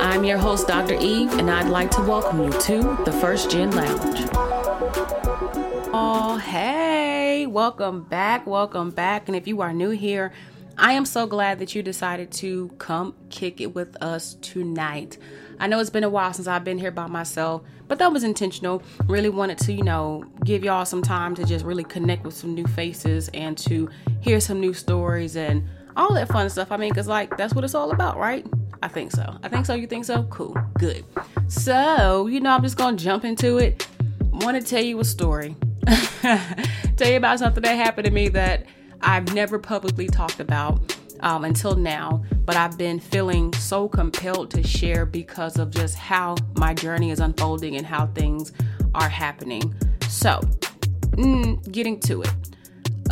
I'm 0.00 0.22
your 0.22 0.38
host, 0.38 0.68
Dr. 0.68 0.94
Eve, 0.94 1.32
and 1.38 1.50
I'd 1.50 1.68
like 1.68 1.90
to 1.92 2.02
welcome 2.02 2.40
you 2.42 2.52
to 2.52 2.98
the 3.04 3.10
First 3.20 3.50
Gen 3.50 3.72
Lounge. 3.72 4.28
Oh, 5.92 6.40
hey, 6.44 7.46
welcome 7.46 8.04
back, 8.04 8.46
welcome 8.46 8.90
back. 8.90 9.26
And 9.26 9.36
if 9.36 9.48
you 9.48 9.60
are 9.60 9.72
new 9.72 9.90
here, 9.90 10.32
I 10.76 10.92
am 10.92 11.04
so 11.04 11.26
glad 11.26 11.58
that 11.58 11.74
you 11.74 11.82
decided 11.82 12.30
to 12.32 12.68
come 12.78 13.16
kick 13.28 13.60
it 13.60 13.74
with 13.74 14.00
us 14.00 14.34
tonight. 14.40 15.18
I 15.58 15.66
know 15.66 15.80
it's 15.80 15.90
been 15.90 16.04
a 16.04 16.08
while 16.08 16.32
since 16.32 16.46
I've 16.46 16.62
been 16.62 16.78
here 16.78 16.92
by 16.92 17.08
myself, 17.08 17.62
but 17.88 17.98
that 17.98 18.12
was 18.12 18.22
intentional. 18.22 18.84
Really 19.08 19.30
wanted 19.30 19.58
to, 19.58 19.72
you 19.72 19.82
know, 19.82 20.24
give 20.44 20.62
y'all 20.62 20.84
some 20.84 21.02
time 21.02 21.34
to 21.34 21.44
just 21.44 21.64
really 21.64 21.84
connect 21.84 22.24
with 22.24 22.34
some 22.34 22.54
new 22.54 22.66
faces 22.68 23.30
and 23.34 23.58
to 23.58 23.90
hear 24.20 24.38
some 24.38 24.60
new 24.60 24.74
stories 24.74 25.36
and 25.36 25.66
all 25.96 26.14
that 26.14 26.28
fun 26.28 26.48
stuff. 26.48 26.70
I 26.70 26.76
mean, 26.76 26.90
because, 26.90 27.08
like, 27.08 27.36
that's 27.36 27.52
what 27.52 27.64
it's 27.64 27.74
all 27.74 27.90
about, 27.90 28.16
right? 28.16 28.46
I 28.82 28.88
think 28.88 29.10
so. 29.10 29.36
I 29.42 29.48
think 29.48 29.66
so. 29.66 29.74
You 29.74 29.86
think 29.86 30.04
so? 30.04 30.24
Cool. 30.24 30.56
Good. 30.78 31.04
So, 31.48 32.26
you 32.26 32.40
know, 32.40 32.50
I'm 32.50 32.62
just 32.62 32.76
going 32.76 32.96
to 32.96 33.04
jump 33.04 33.24
into 33.24 33.58
it. 33.58 33.86
Want 34.32 34.56
to 34.56 34.62
tell 34.62 34.82
you 34.82 35.00
a 35.00 35.04
story. 35.04 35.56
tell 36.96 37.10
you 37.10 37.16
about 37.16 37.38
something 37.38 37.62
that 37.62 37.74
happened 37.74 38.04
to 38.04 38.10
me 38.10 38.28
that 38.28 38.66
I've 39.00 39.32
never 39.34 39.58
publicly 39.58 40.06
talked 40.06 40.40
about 40.40 40.96
um, 41.20 41.44
until 41.44 41.74
now, 41.74 42.22
but 42.44 42.56
I've 42.56 42.78
been 42.78 43.00
feeling 43.00 43.52
so 43.54 43.88
compelled 43.88 44.50
to 44.52 44.62
share 44.62 45.06
because 45.06 45.58
of 45.58 45.70
just 45.70 45.96
how 45.96 46.36
my 46.56 46.74
journey 46.74 47.10
is 47.10 47.20
unfolding 47.20 47.76
and 47.76 47.86
how 47.86 48.06
things 48.08 48.52
are 48.94 49.08
happening. 49.08 49.74
So, 50.08 50.40
mm, 51.12 51.72
getting 51.72 51.98
to 52.00 52.22
it 52.22 52.32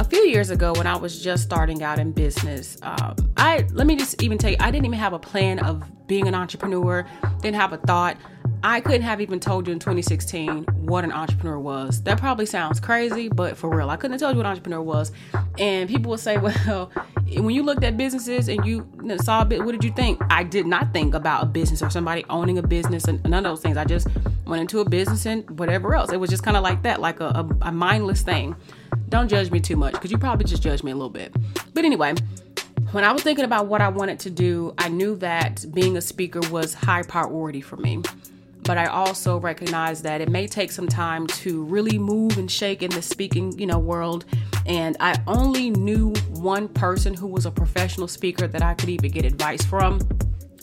few 0.06 0.26
years 0.26 0.50
ago 0.50 0.72
when 0.74 0.86
I 0.86 0.96
was 0.96 1.22
just 1.22 1.42
starting 1.42 1.82
out 1.82 1.98
in 1.98 2.12
business, 2.12 2.78
um, 2.82 3.14
I 3.36 3.66
let 3.72 3.86
me 3.86 3.96
just 3.96 4.22
even 4.22 4.38
tell 4.38 4.50
you, 4.50 4.56
I 4.60 4.70
didn't 4.70 4.86
even 4.86 4.98
have 4.98 5.12
a 5.12 5.18
plan 5.18 5.58
of 5.60 5.82
being 6.06 6.28
an 6.28 6.34
entrepreneur. 6.34 7.06
Didn't 7.40 7.56
have 7.56 7.72
a 7.72 7.78
thought. 7.78 8.16
I 8.62 8.80
couldn't 8.80 9.02
have 9.02 9.20
even 9.20 9.38
told 9.38 9.66
you 9.66 9.72
in 9.72 9.78
2016 9.78 10.64
what 10.64 11.04
an 11.04 11.12
entrepreneur 11.12 11.58
was. 11.58 12.02
That 12.02 12.18
probably 12.18 12.46
sounds 12.46 12.80
crazy, 12.80 13.28
but 13.28 13.56
for 13.56 13.74
real, 13.74 13.90
I 13.90 13.96
couldn't 13.96 14.12
have 14.12 14.20
told 14.20 14.34
you 14.34 14.38
what 14.38 14.46
an 14.46 14.52
entrepreneur 14.52 14.80
was. 14.80 15.12
And 15.58 15.88
people 15.88 16.10
would 16.10 16.20
say, 16.20 16.38
well, 16.66 16.90
when 17.26 17.50
you 17.50 17.62
looked 17.62 17.84
at 17.84 17.96
businesses 17.96 18.48
and 18.48 18.64
you 18.64 18.88
saw 19.22 19.42
a 19.42 19.44
bit, 19.44 19.64
what 19.64 19.72
did 19.72 19.84
you 19.84 19.92
think? 19.92 20.20
I 20.30 20.42
did 20.42 20.66
not 20.66 20.92
think 20.92 21.14
about 21.14 21.42
a 21.42 21.46
business 21.46 21.82
or 21.82 21.90
somebody 21.90 22.24
owning 22.30 22.58
a 22.58 22.62
business 22.62 23.04
and 23.04 23.22
none 23.24 23.44
of 23.44 23.52
those 23.52 23.62
things. 23.62 23.76
I 23.76 23.84
just 23.84 24.08
went 24.46 24.60
into 24.62 24.80
a 24.80 24.88
business 24.88 25.26
and 25.26 25.48
whatever 25.58 25.94
else. 25.94 26.12
It 26.12 26.18
was 26.18 26.30
just 26.30 26.42
kind 26.42 26.56
of 26.56 26.62
like 26.62 26.82
that, 26.82 27.00
like 27.00 27.20
a, 27.20 27.26
a, 27.26 27.48
a 27.62 27.72
mindless 27.72 28.22
thing. 28.22 28.56
Don't 29.08 29.28
judge 29.28 29.50
me 29.50 29.60
too 29.60 29.76
much 29.76 29.92
because 29.92 30.10
you 30.10 30.18
probably 30.18 30.44
just 30.44 30.62
judge 30.62 30.82
me 30.82 30.90
a 30.90 30.94
little 30.94 31.10
bit. 31.10 31.34
But 31.74 31.84
anyway, 31.84 32.14
when 32.92 33.04
I 33.04 33.12
was 33.12 33.22
thinking 33.22 33.44
about 33.44 33.66
what 33.66 33.80
I 33.80 33.88
wanted 33.88 34.18
to 34.20 34.30
do, 34.30 34.74
I 34.78 34.88
knew 34.88 35.16
that 35.16 35.64
being 35.72 35.96
a 35.96 36.00
speaker 36.00 36.40
was 36.50 36.74
high 36.74 37.02
priority 37.02 37.60
for 37.60 37.76
me. 37.76 38.02
But 38.62 38.78
I 38.78 38.86
also 38.86 39.38
recognized 39.38 40.02
that 40.02 40.20
it 40.20 40.28
may 40.28 40.48
take 40.48 40.72
some 40.72 40.88
time 40.88 41.28
to 41.28 41.62
really 41.64 41.98
move 41.98 42.36
and 42.36 42.50
shake 42.50 42.82
in 42.82 42.90
the 42.90 43.02
speaking, 43.02 43.56
you 43.58 43.66
know, 43.66 43.78
world. 43.78 44.24
And 44.66 44.96
I 44.98 45.20
only 45.28 45.70
knew 45.70 46.12
one 46.30 46.66
person 46.66 47.14
who 47.14 47.28
was 47.28 47.46
a 47.46 47.50
professional 47.52 48.08
speaker 48.08 48.48
that 48.48 48.62
I 48.62 48.74
could 48.74 48.88
even 48.88 49.12
get 49.12 49.24
advice 49.24 49.64
from. 49.64 50.00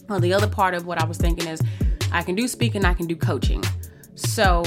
Well, 0.10 0.20
the 0.20 0.34
other 0.34 0.50
part 0.50 0.74
of 0.74 0.86
what 0.86 1.02
I 1.02 1.06
was 1.06 1.18
thinking 1.18 1.48
is 1.48 1.62
I 2.12 2.24
can 2.24 2.36
do 2.36 2.50
speaking, 2.50 2.84
I 2.84 2.94
can 2.94 3.08
do 3.08 3.16
coaching. 3.16 3.64
So, 4.16 4.64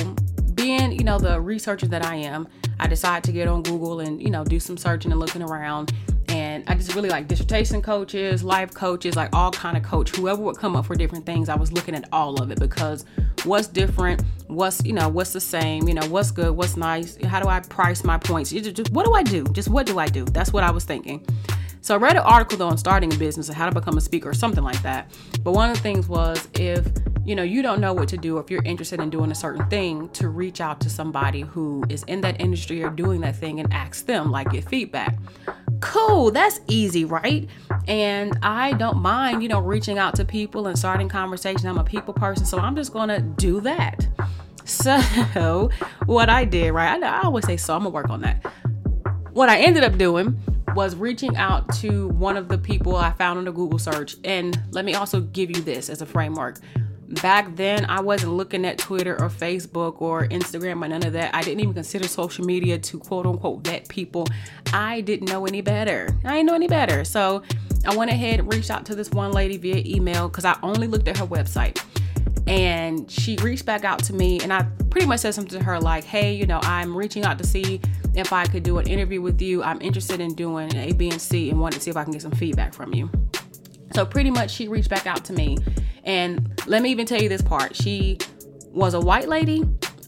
being, 0.54 0.92
you 0.92 1.04
know, 1.04 1.18
the 1.18 1.38
researcher 1.38 1.86
that 1.88 2.04
I 2.04 2.16
am, 2.16 2.48
I 2.78 2.86
decided 2.86 3.24
to 3.24 3.32
get 3.32 3.48
on 3.48 3.62
Google 3.62 4.00
and, 4.00 4.22
you 4.22 4.30
know, 4.30 4.44
do 4.44 4.60
some 4.60 4.76
searching 4.76 5.10
and 5.10 5.20
looking 5.20 5.42
around. 5.42 5.92
And 6.28 6.64
I 6.66 6.74
just 6.74 6.94
really 6.94 7.08
like 7.08 7.28
dissertation 7.28 7.80
coaches, 7.80 8.42
life 8.42 8.74
coaches, 8.74 9.16
like 9.16 9.34
all 9.34 9.52
kind 9.52 9.76
of 9.76 9.82
coach, 9.82 10.14
whoever 10.14 10.42
would 10.42 10.56
come 10.56 10.76
up 10.76 10.86
for 10.86 10.96
different 10.96 11.24
things. 11.24 11.48
I 11.48 11.54
was 11.54 11.72
looking 11.72 11.94
at 11.94 12.08
all 12.12 12.42
of 12.42 12.50
it 12.50 12.58
because 12.58 13.04
what's 13.44 13.68
different, 13.68 14.22
what's, 14.48 14.84
you 14.84 14.92
know, 14.92 15.08
what's 15.08 15.32
the 15.32 15.40
same, 15.40 15.86
you 15.88 15.94
know, 15.94 16.06
what's 16.08 16.30
good, 16.30 16.56
what's 16.56 16.76
nice, 16.76 17.16
how 17.24 17.40
do 17.40 17.48
I 17.48 17.60
price 17.60 18.04
my 18.04 18.18
points? 18.18 18.50
Just, 18.50 18.90
what 18.90 19.06
do 19.06 19.14
I 19.14 19.22
do? 19.22 19.44
Just 19.44 19.68
what 19.68 19.86
do 19.86 19.98
I 19.98 20.08
do? 20.08 20.24
That's 20.24 20.52
what 20.52 20.64
I 20.64 20.70
was 20.70 20.84
thinking. 20.84 21.24
So 21.86 21.94
I 21.94 21.98
read 21.98 22.16
an 22.16 22.22
article 22.22 22.58
though 22.58 22.66
on 22.66 22.78
starting 22.78 23.14
a 23.14 23.16
business 23.16 23.46
and 23.46 23.56
how 23.56 23.68
to 23.68 23.72
become 23.72 23.96
a 23.96 24.00
speaker 24.00 24.28
or 24.28 24.34
something 24.34 24.64
like 24.64 24.82
that. 24.82 25.08
But 25.44 25.52
one 25.52 25.70
of 25.70 25.76
the 25.76 25.82
things 25.84 26.08
was 26.08 26.48
if 26.54 26.84
you 27.24 27.36
know 27.36 27.44
you 27.44 27.62
don't 27.62 27.80
know 27.80 27.92
what 27.92 28.08
to 28.08 28.16
do, 28.16 28.38
or 28.38 28.40
if 28.40 28.50
you're 28.50 28.64
interested 28.64 28.98
in 28.98 29.08
doing 29.08 29.30
a 29.30 29.36
certain 29.36 29.64
thing, 29.68 30.08
to 30.08 30.28
reach 30.28 30.60
out 30.60 30.80
to 30.80 30.90
somebody 30.90 31.42
who 31.42 31.84
is 31.88 32.02
in 32.08 32.22
that 32.22 32.40
industry 32.40 32.82
or 32.82 32.90
doing 32.90 33.20
that 33.20 33.36
thing 33.36 33.60
and 33.60 33.72
ask 33.72 34.04
them, 34.04 34.32
like 34.32 34.50
get 34.50 34.68
feedback. 34.68 35.16
Cool, 35.80 36.32
that's 36.32 36.58
easy, 36.66 37.04
right? 37.04 37.48
And 37.86 38.36
I 38.42 38.72
don't 38.72 38.98
mind, 38.98 39.44
you 39.44 39.48
know, 39.48 39.60
reaching 39.60 39.96
out 39.96 40.16
to 40.16 40.24
people 40.24 40.66
and 40.66 40.76
starting 40.76 41.08
conversations. 41.08 41.64
I'm 41.66 41.78
a 41.78 41.84
people 41.84 42.14
person, 42.14 42.46
so 42.46 42.58
I'm 42.58 42.74
just 42.74 42.92
gonna 42.92 43.20
do 43.20 43.60
that. 43.60 44.08
So, 44.64 45.70
what 46.06 46.30
I 46.30 46.46
did, 46.46 46.72
right? 46.72 47.00
I, 47.00 47.20
I 47.20 47.22
always 47.22 47.46
say 47.46 47.56
so. 47.56 47.76
I'm 47.76 47.82
gonna 47.82 47.90
work 47.90 48.10
on 48.10 48.22
that. 48.22 48.44
What 49.30 49.48
I 49.48 49.60
ended 49.60 49.84
up 49.84 49.96
doing 49.96 50.36
was 50.76 50.94
reaching 50.94 51.36
out 51.38 51.74
to 51.76 52.08
one 52.08 52.36
of 52.36 52.48
the 52.48 52.58
people 52.58 52.96
I 52.96 53.10
found 53.12 53.38
on 53.38 53.46
the 53.46 53.50
Google 53.50 53.78
search. 53.78 54.16
And 54.24 54.60
let 54.72 54.84
me 54.84 54.94
also 54.94 55.22
give 55.22 55.50
you 55.50 55.62
this 55.62 55.88
as 55.88 56.02
a 56.02 56.06
framework. 56.06 56.58
Back 57.22 57.56
then, 57.56 57.86
I 57.86 58.00
wasn't 58.00 58.34
looking 58.34 58.66
at 58.66 58.76
Twitter 58.76 59.14
or 59.14 59.30
Facebook 59.30 60.02
or 60.02 60.28
Instagram 60.28 60.84
or 60.84 60.88
none 60.88 61.06
of 61.06 61.14
that. 61.14 61.34
I 61.34 61.40
didn't 61.40 61.60
even 61.60 61.72
consider 61.72 62.06
social 62.06 62.44
media 62.44 62.78
to 62.78 62.98
quote 62.98 63.24
unquote 63.24 63.64
vet 63.64 63.88
people. 63.88 64.26
I 64.72 65.00
didn't 65.00 65.30
know 65.30 65.46
any 65.46 65.62
better. 65.62 66.14
I 66.24 66.34
didn't 66.34 66.46
know 66.46 66.54
any 66.54 66.68
better. 66.68 67.04
So 67.04 67.42
I 67.86 67.96
went 67.96 68.10
ahead 68.10 68.40
and 68.40 68.52
reached 68.52 68.70
out 68.70 68.84
to 68.86 68.94
this 68.94 69.10
one 69.10 69.32
lady 69.32 69.56
via 69.56 69.82
email 69.86 70.28
because 70.28 70.44
I 70.44 70.58
only 70.62 70.88
looked 70.88 71.08
at 71.08 71.16
her 71.16 71.26
website 71.26 71.80
and 72.46 73.10
she 73.10 73.36
reached 73.42 73.66
back 73.66 73.84
out 73.84 74.02
to 74.04 74.12
me 74.12 74.40
and 74.40 74.52
I 74.52 74.62
pretty 74.90 75.06
much 75.06 75.20
said 75.20 75.34
something 75.34 75.58
to 75.58 75.64
her 75.64 75.80
like, 75.80 76.04
"Hey, 76.04 76.34
you 76.34 76.46
know, 76.46 76.60
I'm 76.62 76.96
reaching 76.96 77.24
out 77.24 77.38
to 77.38 77.46
see 77.46 77.80
if 78.14 78.32
I 78.32 78.46
could 78.46 78.62
do 78.62 78.78
an 78.78 78.86
interview 78.86 79.20
with 79.20 79.42
you. 79.42 79.62
I'm 79.62 79.80
interested 79.82 80.20
in 80.20 80.34
doing 80.34 80.74
A, 80.76 80.92
B, 80.92 81.10
and 81.10 81.20
C 81.20 81.50
and 81.50 81.60
wanted 81.60 81.76
to 81.76 81.82
see 81.82 81.90
if 81.90 81.96
I 81.96 82.04
can 82.04 82.12
get 82.12 82.22
some 82.22 82.32
feedback 82.32 82.72
from 82.72 82.94
you." 82.94 83.10
So 83.94 84.04
pretty 84.04 84.30
much 84.30 84.50
she 84.50 84.68
reached 84.68 84.90
back 84.90 85.06
out 85.06 85.24
to 85.26 85.32
me 85.32 85.58
and 86.04 86.62
let 86.66 86.82
me 86.82 86.90
even 86.90 87.06
tell 87.06 87.20
you 87.20 87.28
this 87.28 87.42
part. 87.42 87.74
She 87.74 88.18
was 88.70 88.94
a 88.94 89.00
white 89.00 89.28
lady 89.28 89.64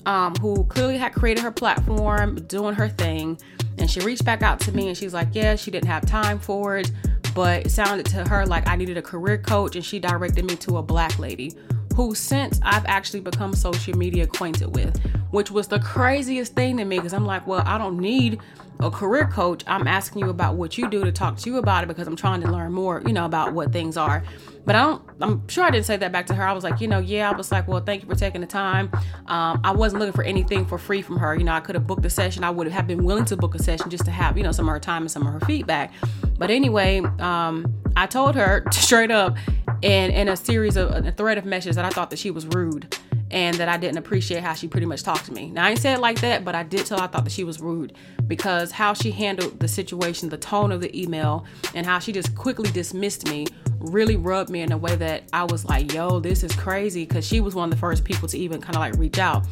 um, 0.07 0.35
who 0.37 0.65
clearly 0.65 0.97
had 0.97 1.13
created 1.13 1.43
her 1.43 1.51
platform, 1.51 2.37
doing 2.47 2.75
her 2.75 2.89
thing, 2.89 3.39
and 3.79 3.91
she 3.91 4.01
reached 4.01 4.25
back 4.25 4.43
out 4.43 4.61
to 4.61 4.73
me 4.73 4.89
and 4.89 4.97
she's 4.97 5.13
like, 5.13 5.29
"Yeah, 5.33 5.57
she 5.57 5.71
didn't 5.71 5.89
have 5.89 6.07
time 6.07 6.39
for 6.39 6.79
it." 6.79 6.91
But 7.35 7.67
it 7.67 7.71
sounded 7.71 8.07
to 8.07 8.29
her 8.29 8.47
like 8.47 8.69
I 8.69 8.77
needed 8.77 8.97
a 8.97 9.03
career 9.03 9.39
coach, 9.39 9.77
and 9.77 9.85
she 9.85 9.99
directed 9.99 10.45
me 10.45 10.57
to 10.57 10.79
a 10.79 10.83
black 10.83 11.19
lady 11.19 11.57
who 11.99 12.15
since 12.15 12.61
I've 12.63 12.87
actually 12.87 13.19
become 13.19 13.53
social 13.55 13.99
media 13.99 14.23
acquainted 14.23 14.73
with, 14.73 14.97
which 15.33 15.51
was 15.51 15.67
the 15.67 15.81
craziest 15.81 16.55
thing 16.55 16.77
to 16.77 16.85
me 16.85 16.99
because 16.99 17.13
I'm 17.13 17.27
like, 17.27 17.45
well, 17.45 17.65
I 17.67 17.77
don't 17.77 17.99
need 17.99 18.39
a 18.79 18.89
career 18.89 19.27
coach. 19.27 19.65
I'm 19.67 19.89
asking 19.89 20.23
you 20.23 20.31
about 20.31 20.55
what 20.55 20.79
you 20.79 20.89
do 20.89 21.03
to 21.03 21.11
talk 21.11 21.39
to 21.39 21.51
you 21.51 21.59
about 21.59 21.83
it 21.83 21.89
because 21.89 22.07
I'm 22.07 22.15
trying 22.15 22.41
to 22.43 22.53
learn 22.53 22.73
more, 22.73 23.03
you 23.05 23.13
know, 23.13 23.25
about 23.25 23.53
what 23.53 23.73
things 23.73 23.97
are. 23.97 24.23
But 24.65 24.77
I 24.77 24.83
don't, 24.83 25.03
I'm 25.21 25.49
sure 25.49 25.65
I 25.65 25.71
didn't 25.71 25.87
say 25.87 25.97
that 25.97 26.13
back 26.13 26.27
to 26.27 26.35
her. 26.35 26.47
I 26.47 26.53
was 26.53 26.63
like, 26.63 26.81
you 26.81 26.87
know, 26.87 27.01
yeah, 27.01 27.33
I 27.33 27.37
was 27.37 27.51
like, 27.51 27.67
well, 27.67 27.81
thank 27.81 28.03
you 28.03 28.09
for 28.09 28.15
taking 28.15 28.43
the 28.43 28.47
time. 28.47 28.93
Um, 29.27 29.61
I 29.65 29.73
wasn't 29.73 29.99
looking 29.99 30.13
for 30.13 30.23
anything 30.23 30.67
for 30.67 30.79
free 30.79 31.03
from 31.03 31.17
her. 31.17 31.35
You 31.35 31.43
know, 31.43 31.53
I 31.53 31.59
could 31.59 31.75
have 31.75 31.89
booked 31.89 32.05
a 32.05 32.11
session. 32.11 32.45
I 32.45 32.51
would 32.51 32.69
have 32.69 32.87
been 32.87 33.03
willing 33.03 33.25
to 33.25 33.37
book 33.37 33.57
a 33.57 33.63
session 33.63 33.91
just 33.91 34.05
to 34.05 34.13
have, 34.13 34.39
you 34.39 34.45
know, 34.45 34.53
some 34.53 34.69
of 34.69 34.73
her 34.73 34.79
time 34.79 35.03
and 35.03 35.11
some 35.11 35.27
of 35.27 35.33
her 35.33 35.41
feedback. 35.41 35.93
But 36.39 36.53
anyway, 36.53 37.01
um, 37.19 37.75
I 37.97 38.07
told 38.07 38.37
her 38.37 38.63
straight 38.71 39.11
up, 39.11 39.37
and 39.83 40.13
in 40.13 40.29
a 40.29 40.37
series 40.37 40.77
of 40.77 40.91
a 40.91 41.13
thread 41.13 41.39
of 41.39 41.45
messages 41.45 41.77
that 41.77 41.85
I 41.85 41.91
thought 41.91 42.11
that 42.11 42.19
she 42.19 42.31
was 42.31 42.47
rude 42.47 42.97
and 43.31 43.57
that 43.57 43.69
I 43.69 43.77
didn't 43.77 43.99
appreciate 43.99 44.43
how 44.43 44.55
she 44.55 44.69
pretty 44.69 44.87
much 44.87 45.03
talked 45.03 45.27
to 45.27 45.33
me. 45.33 45.51
Now 45.51 45.65
I 45.65 45.69
didn't 45.69 45.81
say 45.81 45.93
it 45.93 46.01
like 46.01 46.21
that, 46.21 46.45
but 46.45 46.55
I 46.55 46.63
did 46.63 46.87
tell 46.87 47.01
I 47.01 47.07
thought 47.07 47.25
that 47.25 47.33
she 47.33 47.45
was 47.45 47.61
rude 47.61 47.95
because 48.27 48.73
how 48.73 48.95
she 48.95 49.11
handled 49.11 49.61
the 49.61 49.69
situation, 49.69 50.29
the 50.29 50.39
tone 50.39 50.73
of 50.73 50.81
the 50.81 51.01
email, 51.01 51.45
and 51.75 51.85
how 51.85 51.99
she 51.99 52.13
just 52.13 52.35
quickly 52.35 52.71
dismissed 52.71 53.29
me 53.29 53.47
really 53.79 54.17
rubbed 54.17 54.51
me 54.51 54.63
in 54.63 54.73
a 54.73 54.79
way 54.79 54.97
that 54.97 55.25
I 55.33 55.45
was 55.45 55.65
like, 55.65 55.93
yo, 55.93 56.21
this 56.21 56.43
is 56.43 56.53
crazy 56.53 57.05
because 57.05 57.27
she 57.27 57.41
was 57.41 57.55
one 57.55 57.69
of 57.69 57.71
the 57.71 57.81
first 57.81 58.05
people 58.05 58.29
to 58.29 58.39
even 58.39 58.61
kind 58.61 58.77
of 58.77 58.81
like 58.81 58.97
reach 58.97 59.19
out. 59.19 59.47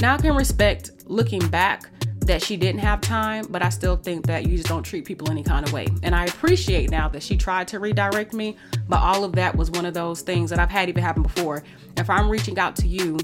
Now 0.00 0.14
I 0.14 0.18
can 0.18 0.34
respect 0.34 0.92
looking 1.06 1.46
back 1.48 1.90
that 2.26 2.42
she 2.42 2.56
didn't 2.56 2.80
have 2.80 3.00
time, 3.00 3.46
but 3.50 3.62
I 3.62 3.68
still 3.68 3.96
think 3.96 4.26
that 4.26 4.46
you 4.46 4.56
just 4.56 4.68
don't 4.68 4.82
treat 4.82 5.04
people 5.04 5.30
any 5.30 5.42
kind 5.42 5.66
of 5.66 5.72
way. 5.72 5.86
And 6.02 6.14
I 6.14 6.26
appreciate 6.26 6.90
now 6.90 7.08
that 7.08 7.22
she 7.22 7.36
tried 7.36 7.68
to 7.68 7.80
redirect 7.80 8.32
me, 8.32 8.56
but 8.88 9.00
all 9.00 9.24
of 9.24 9.32
that 9.32 9.56
was 9.56 9.70
one 9.70 9.86
of 9.86 9.94
those 9.94 10.22
things 10.22 10.50
that 10.50 10.58
I've 10.58 10.70
had 10.70 10.88
even 10.88 11.02
happen 11.02 11.22
before. 11.22 11.64
If 11.96 12.08
I'm 12.08 12.30
reaching 12.30 12.58
out 12.58 12.76
to 12.76 12.86
you, 12.86 13.18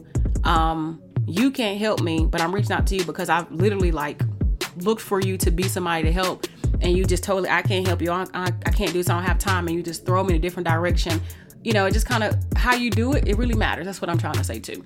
um, 0.44 1.00
you 1.26 1.50
can't 1.50 1.78
help 1.78 2.00
me, 2.00 2.26
but 2.26 2.40
I'm 2.40 2.54
reaching 2.54 2.72
out 2.72 2.86
to 2.88 2.96
you 2.96 3.04
because 3.04 3.28
I've 3.28 3.50
literally 3.52 3.92
like 3.92 4.22
looked 4.78 5.02
for 5.02 5.20
you 5.20 5.36
to 5.38 5.50
be 5.50 5.64
somebody 5.64 6.04
to 6.04 6.12
help, 6.12 6.46
and 6.80 6.96
you 6.96 7.04
just 7.04 7.22
totally 7.22 7.50
I 7.50 7.62
can't 7.62 7.86
help 7.86 8.02
you. 8.02 8.10
I, 8.10 8.26
I, 8.34 8.46
I 8.46 8.70
can't 8.70 8.92
do 8.92 8.98
this. 8.98 9.08
I 9.08 9.14
don't 9.14 9.24
have 9.24 9.38
time, 9.38 9.68
and 9.68 9.76
you 9.76 9.82
just 9.82 10.06
throw 10.06 10.24
me 10.24 10.34
in 10.34 10.36
a 10.36 10.42
different 10.42 10.66
direction. 10.66 11.20
You 11.62 11.72
know, 11.72 11.86
it 11.86 11.92
just 11.92 12.06
kind 12.06 12.24
of 12.24 12.36
how 12.56 12.74
you 12.74 12.90
do 12.90 13.12
it. 13.12 13.28
It 13.28 13.36
really 13.36 13.56
matters. 13.56 13.86
That's 13.86 14.00
what 14.00 14.08
I'm 14.08 14.18
trying 14.18 14.34
to 14.34 14.44
say 14.44 14.58
too. 14.58 14.84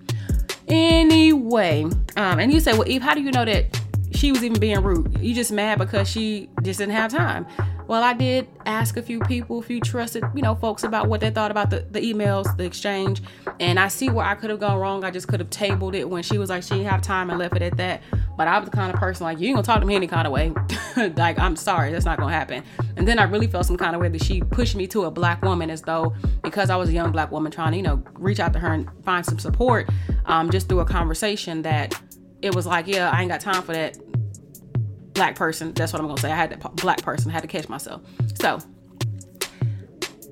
Anyway, 0.69 1.85
um, 2.17 2.39
and 2.39 2.53
you 2.53 2.61
say, 2.61 2.73
well, 2.73 2.89
Eve, 2.89 3.03
how 3.03 3.15
do 3.15 3.21
you 3.21 3.31
know 3.31 3.45
that 3.45 3.79
she 4.15 4.33
was 4.33 4.45
even 4.45 4.59
being 4.59 4.83
rude? 4.83 5.19
You 5.21 5.35
just 5.35 5.53
mad 5.53 5.79
because 5.79 6.09
she 6.09 6.49
just 6.63 6.79
didn't 6.79 6.95
have 6.95 7.11
time. 7.11 7.47
Well, 7.89 8.03
I 8.03 8.13
did 8.13 8.49
ask 8.65 8.97
a 8.97 9.03
few 9.03 9.21
people, 9.21 9.59
a 9.59 9.63
few 9.63 9.81
trusted, 9.81 10.25
you 10.35 10.43
know, 10.43 10.55
folks 10.55 10.85
about 10.85 11.09
what 11.09 11.21
they 11.21 11.31
thought 11.31 11.51
about 11.51 11.71
the, 11.71 11.87
the 11.91 12.01
emails, 12.01 12.57
the 12.57 12.65
exchange, 12.65 13.23
and 13.61 13.79
I 13.79 13.89
see 13.89 14.09
where 14.09 14.25
I 14.25 14.35
could 14.35 14.51
have 14.51 14.61
gone 14.61 14.79
wrong. 14.79 15.05
I 15.05 15.11
just 15.11 15.29
could 15.29 15.41
have 15.41 15.51
tabled 15.51 15.95
it 15.95 16.09
when 16.09 16.23
she 16.23 16.39
was 16.39 16.49
like 16.49 16.63
she 16.63 16.71
didn't 16.71 16.87
have 16.87 17.03
time 17.03 17.29
and 17.31 17.39
left 17.39 17.57
it 17.57 17.63
at 17.63 17.77
that. 17.77 18.03
But 18.37 18.49
I 18.49 18.59
was 18.59 18.71
the 18.71 18.77
kind 18.77 18.93
of 18.93 18.99
person 18.99 19.25
like 19.25 19.41
you 19.41 19.49
ain't 19.49 19.57
gonna 19.57 19.67
talk 19.67 19.81
to 19.81 19.87
me 19.87 19.95
any 19.95 20.07
kind 20.07 20.27
of 20.27 20.33
way. 20.33 20.53
like 21.17 21.39
I'm 21.39 21.57
sorry, 21.57 21.93
that's 21.93 22.05
not 22.05 22.19
gonna 22.19 22.33
happen. 22.33 22.63
And 22.97 23.07
then 23.07 23.19
I 23.19 23.25
really 23.25 23.47
felt 23.47 23.67
some 23.67 23.77
kind 23.77 23.95
of 23.95 24.01
way 24.01 24.09
that 24.09 24.23
she 24.23 24.41
pushed 24.41 24.75
me 24.75 24.87
to 24.89 25.05
a 25.05 25.11
black 25.11 25.43
woman 25.43 25.69
as 25.69 25.83
though 25.83 26.15
because 26.43 26.71
I 26.71 26.77
was 26.77 26.89
a 26.89 26.93
young 26.93 27.13
black 27.13 27.31
woman 27.31 27.53
trying 27.53 27.73
to 27.73 27.77
you 27.77 27.83
know 27.83 28.03
reach 28.15 28.41
out 28.41 28.53
to 28.55 28.59
her 28.59 28.73
and 28.73 28.89
find 29.05 29.25
some 29.27 29.39
support, 29.39 29.91
um, 30.27 30.51
just 30.51 30.69
through 30.69 30.81
a 30.81 30.87
conversation 30.87 31.63
that 31.63 32.01
it 32.43 32.55
was 32.55 32.67
like 32.67 32.87
yeah 32.87 33.11
I 33.11 33.23
ain't 33.23 33.31
got 33.31 33.41
time 33.41 33.63
for 33.63 33.73
that 33.73 33.97
black 35.15 35.37
person. 35.37 35.73
That's 35.73 35.93
what 35.93 36.01
I'm 36.01 36.09
gonna 36.09 36.21
say. 36.21 36.33
I 36.33 36.37
had 36.37 36.51
that 36.51 36.77
black 36.77 37.03
person. 37.03 37.31
I 37.31 37.35
had 37.35 37.43
to 37.43 37.49
catch 37.49 37.69
myself. 37.69 38.03
So 38.41 38.59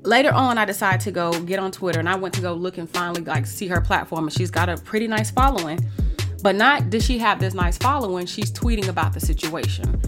later 0.03 0.33
on, 0.33 0.59
I 0.59 0.65
decided 0.65 1.01
to 1.03 1.11
go 1.11 1.39
get 1.43 1.59
on 1.59 1.73
Twitter, 1.73 2.01
and 2.01 2.09
I 2.09 2.17
went 2.17 2.35
to 2.35 2.41
go 2.41 2.55
look 2.55 2.79
and 2.79 2.89
finally 2.89 3.23
like 3.23 3.47
see 3.47 3.69
her 3.69 3.81
platform, 3.81 4.25
and 4.25 4.33
she's 4.33 4.51
got 4.51 4.69
a 4.69 4.77
pretty 4.77 5.07
nice 5.07 5.31
following. 5.31 5.79
But 6.43 6.57
not 6.57 6.91
does 6.91 7.05
she 7.05 7.19
have 7.19 7.39
this 7.41 7.55
nice 7.55 7.77
following? 7.77 8.27
She's 8.27 8.51
tweeting 8.51 8.89
about 8.89 9.13
the 9.13 9.21
situation, 9.21 10.01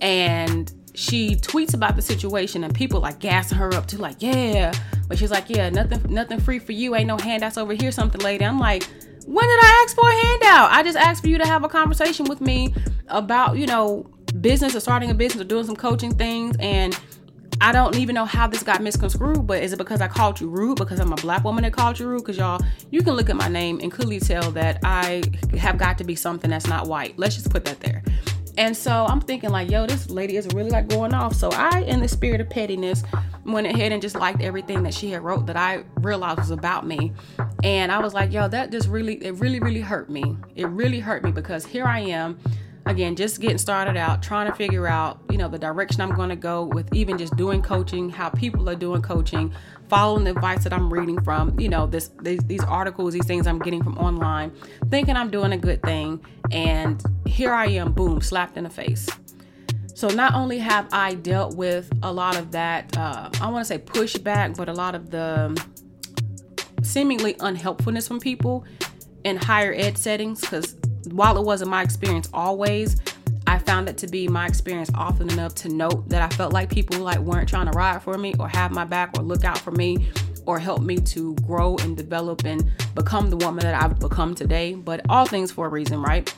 and 0.00 0.72
she 0.94 1.36
tweets 1.36 1.74
about 1.74 1.96
the 1.96 2.02
situation, 2.02 2.64
and 2.64 2.74
people 2.74 3.00
like 3.00 3.18
gassing 3.18 3.58
her 3.58 3.74
up 3.74 3.86
to 3.86 3.98
like, 3.98 4.16
yeah. 4.20 4.72
But 5.08 5.18
she's 5.18 5.30
like, 5.30 5.50
yeah, 5.50 5.68
nothing, 5.68 6.02
nothing 6.12 6.40
free 6.40 6.58
for 6.58 6.72
you. 6.72 6.94
Ain't 6.94 7.08
no 7.08 7.18
handouts 7.18 7.58
over 7.58 7.74
here. 7.74 7.90
Something, 7.90 8.20
lady. 8.20 8.44
I'm 8.44 8.58
like, 8.58 8.86
when 9.26 9.46
did 9.46 9.60
I 9.62 9.82
ask 9.84 9.96
for 9.96 10.08
a 10.08 10.12
handout? 10.12 10.70
I 10.72 10.82
just 10.82 10.98
asked 10.98 11.22
for 11.22 11.28
you 11.28 11.38
to 11.38 11.46
have 11.46 11.64
a 11.64 11.68
conversation 11.68 12.26
with 12.26 12.40
me 12.40 12.74
about, 13.08 13.56
you 13.56 13.66
know, 13.66 14.06
business 14.40 14.74
or 14.74 14.80
starting 14.80 15.10
a 15.10 15.14
business 15.14 15.42
or 15.42 15.44
doing 15.44 15.64
some 15.64 15.76
coaching 15.76 16.14
things. 16.14 16.56
And 16.58 16.98
I 17.60 17.70
don't 17.70 17.96
even 17.96 18.14
know 18.14 18.24
how 18.24 18.46
this 18.48 18.62
got 18.62 18.82
misconstrued, 18.82 19.46
but 19.46 19.62
is 19.62 19.72
it 19.72 19.76
because 19.76 20.00
I 20.00 20.08
called 20.08 20.40
you 20.40 20.48
rude 20.48 20.78
because 20.78 20.98
I'm 20.98 21.12
a 21.12 21.16
black 21.16 21.44
woman 21.44 21.62
that 21.62 21.72
called 21.72 21.98
you 21.98 22.08
rude? 22.08 22.22
Because 22.22 22.36
y'all, 22.36 22.60
you 22.90 23.02
can 23.02 23.14
look 23.14 23.30
at 23.30 23.36
my 23.36 23.48
name 23.48 23.78
and 23.80 23.92
clearly 23.92 24.18
tell 24.18 24.50
that 24.52 24.80
I 24.82 25.22
have 25.58 25.78
got 25.78 25.98
to 25.98 26.04
be 26.04 26.16
something 26.16 26.50
that's 26.50 26.66
not 26.66 26.88
white. 26.88 27.18
Let's 27.18 27.36
just 27.36 27.50
put 27.50 27.64
that 27.66 27.80
there. 27.80 28.02
And 28.58 28.76
so 28.76 29.06
I'm 29.08 29.20
thinking 29.20 29.50
like, 29.50 29.70
yo, 29.70 29.86
this 29.86 30.10
lady 30.10 30.36
is 30.36 30.46
really 30.48 30.70
like 30.70 30.88
going 30.88 31.14
off. 31.14 31.34
So 31.34 31.50
I, 31.50 31.80
in 31.82 32.00
the 32.00 32.08
spirit 32.08 32.40
of 32.40 32.50
pettiness, 32.50 33.02
went 33.44 33.66
ahead 33.66 33.92
and 33.92 34.02
just 34.02 34.14
liked 34.14 34.42
everything 34.42 34.82
that 34.82 34.94
she 34.94 35.10
had 35.10 35.22
wrote 35.22 35.46
that 35.46 35.56
I 35.56 35.84
realized 36.00 36.38
was 36.38 36.50
about 36.50 36.86
me. 36.86 37.12
And 37.64 37.90
I 37.90 37.98
was 38.00 38.14
like, 38.14 38.32
yo, 38.32 38.48
that 38.48 38.70
just 38.70 38.88
really, 38.88 39.14
it 39.24 39.32
really, 39.36 39.58
really 39.58 39.80
hurt 39.80 40.10
me. 40.10 40.36
It 40.54 40.66
really 40.66 41.00
hurt 41.00 41.24
me 41.24 41.32
because 41.32 41.64
here 41.64 41.84
I 41.84 42.00
am 42.00 42.38
again 42.86 43.14
just 43.14 43.40
getting 43.40 43.58
started 43.58 43.96
out 43.96 44.22
trying 44.22 44.50
to 44.50 44.56
figure 44.56 44.86
out 44.86 45.20
you 45.30 45.38
know 45.38 45.48
the 45.48 45.58
direction 45.58 46.00
i'm 46.00 46.14
going 46.14 46.28
to 46.28 46.36
go 46.36 46.64
with 46.64 46.92
even 46.92 47.16
just 47.16 47.36
doing 47.36 47.62
coaching 47.62 48.10
how 48.10 48.28
people 48.28 48.68
are 48.68 48.74
doing 48.74 49.00
coaching 49.00 49.52
following 49.88 50.24
the 50.24 50.30
advice 50.30 50.64
that 50.64 50.72
i'm 50.72 50.92
reading 50.92 51.20
from 51.22 51.58
you 51.60 51.68
know 51.68 51.86
this 51.86 52.10
these, 52.22 52.40
these 52.44 52.62
articles 52.64 53.12
these 53.12 53.26
things 53.26 53.46
i'm 53.46 53.58
getting 53.58 53.82
from 53.82 53.96
online 53.98 54.50
thinking 54.90 55.16
i'm 55.16 55.30
doing 55.30 55.52
a 55.52 55.56
good 55.56 55.80
thing 55.82 56.20
and 56.50 57.02
here 57.26 57.52
i 57.52 57.66
am 57.66 57.92
boom 57.92 58.20
slapped 58.20 58.56
in 58.56 58.64
the 58.64 58.70
face. 58.70 59.08
So 59.94 60.08
not 60.08 60.34
only 60.34 60.58
have 60.58 60.88
i 60.92 61.14
dealt 61.14 61.54
with 61.54 61.92
a 62.02 62.12
lot 62.12 62.36
of 62.36 62.50
that 62.52 62.96
uh, 62.96 63.30
i 63.40 63.48
want 63.48 63.64
to 63.64 63.66
say 63.66 63.78
pushback 63.78 64.56
but 64.56 64.68
a 64.68 64.72
lot 64.72 64.94
of 64.96 65.10
the 65.10 65.64
seemingly 66.82 67.34
unhelpfulness 67.34 68.08
from 68.08 68.18
people 68.18 68.64
in 69.24 69.36
higher 69.36 69.72
ed 69.72 69.96
settings 69.96 70.40
because 70.40 70.74
while 71.10 71.36
it 71.36 71.44
wasn't 71.44 71.70
my 71.70 71.82
experience 71.82 72.28
always, 72.32 73.00
I 73.46 73.58
found 73.58 73.88
it 73.88 73.98
to 73.98 74.06
be 74.06 74.28
my 74.28 74.46
experience 74.46 74.90
often 74.94 75.30
enough 75.30 75.54
to 75.56 75.68
note 75.68 76.08
that 76.08 76.22
I 76.22 76.34
felt 76.34 76.52
like 76.52 76.70
people 76.70 77.00
like 77.00 77.18
weren't 77.18 77.48
trying 77.48 77.66
to 77.66 77.72
ride 77.72 78.02
for 78.02 78.16
me 78.16 78.34
or 78.38 78.48
have 78.48 78.70
my 78.70 78.84
back 78.84 79.18
or 79.18 79.22
look 79.22 79.44
out 79.44 79.58
for 79.58 79.72
me 79.72 80.08
or 80.46 80.58
help 80.58 80.82
me 80.82 80.96
to 80.96 81.34
grow 81.36 81.76
and 81.78 81.96
develop 81.96 82.44
and 82.44 82.70
become 82.94 83.30
the 83.30 83.36
woman 83.36 83.64
that 83.64 83.80
I've 83.80 83.98
become 83.98 84.34
today. 84.34 84.74
But 84.74 85.02
all 85.08 85.26
things 85.26 85.50
for 85.50 85.66
a 85.66 85.68
reason, 85.68 86.00
right? 86.02 86.32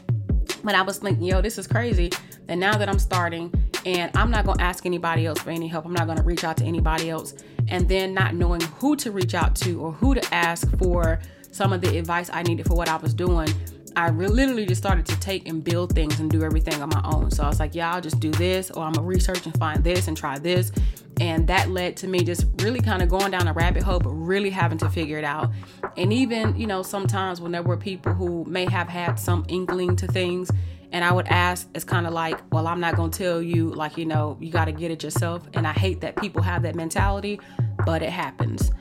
But 0.63 0.75
I 0.75 0.83
was 0.83 0.99
thinking, 0.99 1.25
yo, 1.25 1.41
this 1.41 1.59
is 1.59 1.67
crazy. 1.67 2.11
And 2.49 2.59
now 2.59 2.77
that 2.77 2.89
I'm 2.89 2.99
starting 2.99 3.53
and 3.85 4.11
I'm 4.17 4.31
not 4.31 4.45
to 4.45 4.57
ask 4.61 4.87
anybody 4.87 5.27
else 5.27 5.41
for 5.41 5.51
any 5.51 5.69
help, 5.69 5.85
I'm 5.85 5.93
not 5.93 6.15
to 6.17 6.23
reach 6.23 6.45
out 6.45 6.57
to 6.59 6.65
anybody 6.65 7.11
else. 7.11 7.35
And 7.69 7.89
then 7.89 8.15
not 8.15 8.35
knowing 8.35 8.61
who 8.61 8.97
to 8.97 9.11
reach 9.11 9.35
out 9.35 9.55
to 9.57 9.81
or 9.81 9.93
who 9.93 10.15
to 10.15 10.35
ask 10.35 10.69
for 10.79 11.21
some 11.51 11.73
of 11.73 11.81
the 11.81 11.99
advice 11.99 12.31
I 12.33 12.43
needed 12.43 12.67
for 12.67 12.75
what 12.75 12.89
I 12.89 12.97
was 12.97 13.15
doing 13.15 13.49
I 13.97 14.11
literally 14.11 14.67
just 14.67 14.83
started 14.83 15.07
to 15.07 15.19
take 15.21 15.49
and 15.49 15.63
build 15.63 15.95
things 15.95 16.19
and 16.19 16.31
do 16.31 16.43
everything 16.43 16.83
on 16.83 16.89
my 16.89 17.01
own. 17.05 17.31
So 17.31 17.45
I 17.45 17.49
was 17.49 17.61
like, 17.61 17.75
yeah, 17.75 17.95
I'll 17.95 18.01
just 18.01 18.19
do 18.21 18.31
this, 18.33 18.71
or 18.71 18.85
I'm 18.85 18.93
gonna 18.93 19.07
research 19.07 19.45
and 19.47 19.57
find 19.57 19.85
this 19.85 20.09
and 20.09 20.17
try 20.17 20.39
this. 20.39 20.73
And 21.21 21.47
that 21.47 21.71
led 21.71 21.97
to 21.99 22.09
me 22.09 22.25
just 22.25 22.47
really 22.61 22.81
kind 22.81 23.03
of 23.03 23.09
going 23.09 23.31
down 23.31 23.47
a 23.47 23.53
rabbit 23.53 23.85
hole, 23.85 24.01
but 24.01 24.11
really 24.11 24.51
having 24.51 24.79
to 24.79 24.91
figure 24.91 25.17
it 25.17 25.25
out. 25.25 25.51
And 25.97 26.13
even, 26.13 26.57
you 26.57 26.67
know, 26.67 26.83
sometimes 26.83 27.41
when 27.41 27.53
there 27.53 27.63
were 27.63 27.77
people 27.77 28.13
who 28.13 28.45
may 28.47 28.69
have 28.69 28.89
had 28.89 29.15
some 29.19 29.45
inkling 29.49 29.95
to 29.97 30.09
things, 30.09 30.51
and 30.91 31.05
I 31.05 31.13
would 31.13 31.27
ask, 31.29 31.69
it's 31.75 31.85
kind 31.85 32.07
of 32.07 32.13
like, 32.13 32.41
well, 32.53 32.67
I'm 32.67 32.81
not 32.81 32.97
gonna 32.97 33.13
tell 33.13 33.41
you, 33.41 33.71
like, 33.71 33.97
you 33.97 34.07
know, 34.07 34.37
you 34.41 34.51
gotta 34.51 34.73
get 34.73 34.91
it 34.91 35.05
yourself. 35.05 35.47
And 35.55 35.67
I 35.67 35.73
hate 35.73 36.01
that 36.01 36.17
people 36.17 36.43
have 36.43 36.63
that 36.63 36.75
mentality, 36.75 37.41
but 37.87 38.03
it 38.03 38.11
happens. 38.11 38.73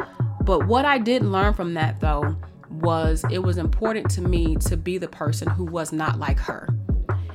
But 0.41 0.67
what 0.67 0.85
I 0.85 0.97
did 0.97 1.23
learn 1.23 1.53
from 1.53 1.75
that 1.75 1.99
though, 1.99 2.35
was 2.83 3.23
it 3.31 3.39
was 3.39 3.57
important 3.57 4.09
to 4.11 4.21
me 4.21 4.55
to 4.57 4.77
be 4.77 4.97
the 4.97 5.07
person 5.07 5.49
who 5.49 5.65
was 5.65 5.91
not 5.91 6.19
like 6.19 6.39
her. 6.39 6.67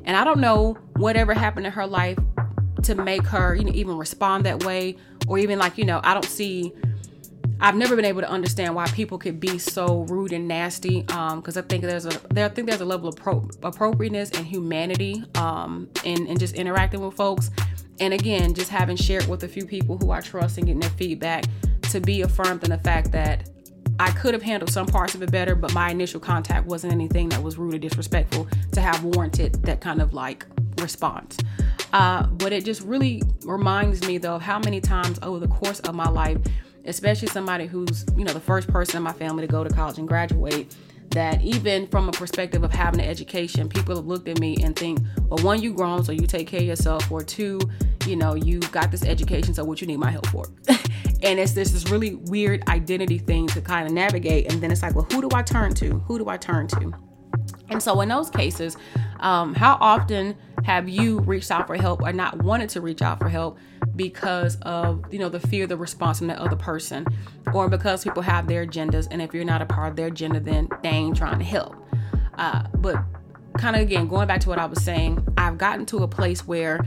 And 0.05 0.17
I 0.17 0.25
don't 0.25 0.41
know 0.41 0.75
whatever 0.97 1.35
happened 1.35 1.67
in 1.67 1.73
her 1.73 1.87
life 1.87 2.19
to 2.85 2.95
make 2.95 3.27
her, 3.27 3.55
you 3.55 3.65
know, 3.65 3.73
even 3.75 3.97
respond 3.97 4.47
that 4.47 4.65
way 4.65 4.97
or 5.27 5.39
even 5.39 5.59
like, 5.59 5.77
you 5.77 5.85
know, 5.85 6.01
I 6.05 6.15
don't 6.15 6.25
see 6.25 6.73
I've 7.61 7.75
never 7.75 7.97
been 7.97 8.05
able 8.05 8.21
to 8.21 8.31
understand 8.31 8.75
why 8.77 8.87
people 8.87 9.19
could 9.19 9.41
be 9.41 9.59
so 9.59 10.07
rude 10.09 10.33
and 10.33 10.47
nasty. 10.47 11.05
Um, 11.09 11.41
because 11.41 11.57
I 11.57 11.63
think 11.63 11.83
there's 11.83 12.07
a 12.07 12.21
there 12.31 12.47
I 12.47 12.49
think 12.49 12.69
there's 12.69 12.81
a 12.81 12.85
level 12.87 13.09
of 13.09 13.17
pro- 13.17 13.49
appropriateness 13.63 14.31
and 14.31 14.47
humanity 14.47 15.25
um 15.35 15.89
in, 16.05 16.27
in 16.27 16.39
just 16.39 16.55
interacting 16.55 17.01
with 17.01 17.15
folks. 17.15 17.51
And 18.01 18.15
again, 18.15 18.55
just 18.55 18.71
having 18.71 18.97
shared 18.97 19.27
with 19.27 19.43
a 19.43 19.49
few 19.49 19.67
people 19.67 19.99
who 19.99 20.13
I 20.13 20.21
trust 20.21 20.57
and 20.57 20.67
getting 20.67 20.81
their 20.81 20.91
feedback 20.91 21.45
to 21.91 22.01
be 22.01 22.23
affirmed 22.23 22.63
in 22.63 22.71
the 22.71 22.79
fact 22.79 23.11
that 23.13 23.51
I 24.01 24.11
could 24.13 24.35
have 24.35 24.43
handled 24.43 24.71
some 24.71 24.87
parts 24.87 25.15
of 25.15 25.23
it 25.23 25.31
better, 25.31 25.55
but 25.55 25.75
my 25.75 25.91
initial 25.91 26.21
contact 26.21 26.67
wasn't 26.67 26.93
anything 26.93 27.29
that 27.31 27.43
was 27.43 27.59
rude 27.59 27.75
or 27.75 27.79
disrespectful 27.79 28.47
to 28.73 28.81
have 28.81 29.03
warranted 29.03 29.55
that 29.65 29.81
kind 29.81 30.01
of 30.01 30.15
like 30.15 30.47
response. 30.81 31.37
Uh, 31.93 32.27
but 32.27 32.53
it 32.53 32.65
just 32.65 32.83
really 32.83 33.23
reminds 33.45 34.07
me 34.07 34.19
though 34.19 34.37
of 34.37 34.43
how 34.43 34.59
many 34.59 34.81
times 34.81 35.19
over 35.23 35.39
the 35.39 35.49
course 35.49 35.81
of 35.81 35.95
my 35.95 36.09
life, 36.09 36.39
especially 36.85 37.29
somebody 37.29 37.67
who's 37.67 38.05
you 38.17 38.25
know 38.25 38.33
the 38.33 38.41
first 38.41 38.69
person 38.69 38.99
in 38.99 39.03
my 39.03 39.13
family 39.13 39.47
to 39.47 39.51
go 39.51 39.65
to 39.65 39.71
college 39.75 39.99
and 39.99 40.07
graduate, 40.07 40.75
that 41.11 41.43
even 41.43 41.87
from 41.87 42.09
a 42.09 42.13
perspective 42.13 42.63
of 42.63 42.73
having 42.73 43.01
an 43.01 43.09
education, 43.09 43.69
people 43.69 43.97
have 43.97 44.07
looked 44.07 44.29
at 44.29 44.39
me 44.39 44.57
and 44.63 44.77
think, 44.77 45.01
well, 45.29 45.43
one, 45.45 45.63
you 45.63 45.73
grown, 45.73 46.05
so 46.05 46.13
you 46.13 46.27
take 46.27 46.47
care 46.47 46.61
of 46.61 46.67
yourself, 46.67 47.11
or 47.11 47.23
two, 47.23 47.59
you 48.07 48.17
know, 48.17 48.35
you 48.35 48.61
got 48.61 48.91
this 48.91 49.05
education, 49.05 49.55
so 49.55 49.65
what 49.65 49.81
you 49.81 49.87
need 49.87 49.99
my 49.99 50.11
help 50.11 50.27
for? 50.27 50.45
and 51.23 51.39
it's 51.39 51.53
this 51.53 51.71
this 51.71 51.91
really 51.91 52.15
weird 52.15 52.67
identity 52.69 53.19
thing 53.19 53.47
to 53.49 53.61
kind 53.61 53.87
of 53.87 53.93
navigate. 53.93 54.51
And 54.53 54.63
then 54.63 54.71
it's 54.71 54.83
like 54.83 54.95
well 54.95 55.07
who 55.13 55.21
do 55.21 55.29
i 55.35 55.43
turn 55.43 55.75
to? 55.75 55.99
Who 56.01 56.19
do 56.19 56.29
i 56.29 56.37
turn 56.37 56.67
to? 56.69 56.93
And 57.71 57.83
so 57.83 58.01
in 58.01 58.09
those 58.09 58.31
cases 58.31 58.77
um, 59.21 59.55
how 59.55 59.79
often 59.81 60.37
have 60.65 60.89
you 60.89 61.21
reached 61.21 61.51
out 61.51 61.67
for 61.67 61.77
help 61.77 62.03
or 62.03 62.13
not 62.13 62.43
wanted 62.43 62.69
to 62.71 62.81
reach 62.81 63.03
out 63.03 63.19
for 63.19 63.29
help 63.29 63.59
because 63.97 64.57
of 64.63 65.05
you 65.13 65.19
know 65.19 65.29
the 65.29 65.41
fear 65.41 65.67
the 65.67 65.77
response 65.77 66.19
from 66.19 66.29
the 66.29 66.41
other 66.41 66.57
person? 66.57 67.07
Or 67.53 67.69
because 67.69 68.05
people 68.05 68.23
have 68.23 68.47
their 68.47 68.67
agendas 68.67 69.09
and 69.11 69.21
if 69.23 69.35
you're 69.35 69.45
not 69.45 69.63
a 69.63 69.67
part 69.67 69.91
of 69.91 69.97
their 69.97 70.09
agenda 70.09 70.41
then 70.41 70.69
they 70.83 70.91
ain't 70.91 71.17
trying 71.17 71.39
to 71.39 71.45
help. 71.45 71.75
Uh, 72.37 72.63
but 72.77 72.97
kind 73.59 73.75
of 73.75 73.83
again 73.83 74.07
going 74.07 74.27
back 74.27 74.41
to 74.41 74.49
what 74.49 74.59
i 74.59 74.65
was 74.65 74.83
saying 74.83 75.27
i've 75.37 75.59
gotten 75.59 75.85
to 75.85 75.99
a 75.99 76.09
place 76.09 76.47
where 76.47 76.87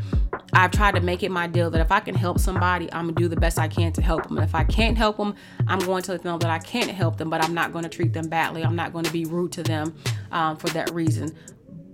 I've 0.53 0.72
tried 0.72 0.96
to 0.96 1.01
make 1.01 1.24
it 1.24 1.31
my 1.31 1.48
deal 1.48 1.70
that 1.70 1.81
if 1.81 1.91
I 1.91 2.00
can 2.00 2.15
help 2.15 2.39
somebody, 2.39 2.91
I'm 2.91 3.05
gonna 3.05 3.13
do 3.13 3.27
the 3.27 3.36
best 3.36 3.58
I 3.58 3.67
can 3.67 3.91
to 3.93 4.01
help 4.01 4.27
them. 4.27 4.38
And 4.38 4.46
if 4.46 4.55
I 4.55 4.63
can't 4.63 4.98
help 4.98 5.17
them, 5.17 5.36
I'm 5.67 5.79
going 5.79 6.03
to 6.03 6.12
let 6.12 6.24
them 6.24 6.34
know 6.34 6.38
that 6.39 6.50
I 6.50 6.60
can't 6.60 6.91
help 6.91 7.17
them, 7.17 7.29
but 7.29 7.43
I'm 7.43 7.53
not 7.53 7.72
to 7.74 7.89
treat 7.89 8.13
them 8.13 8.27
badly. 8.27 8.63
I'm 8.63 8.75
not 8.75 8.93
to 9.03 9.12
be 9.12 9.25
rude 9.25 9.51
to 9.53 9.63
them 9.63 9.96
um, 10.31 10.58
for 10.58 10.67
that 10.70 10.93
reason. 10.93 11.36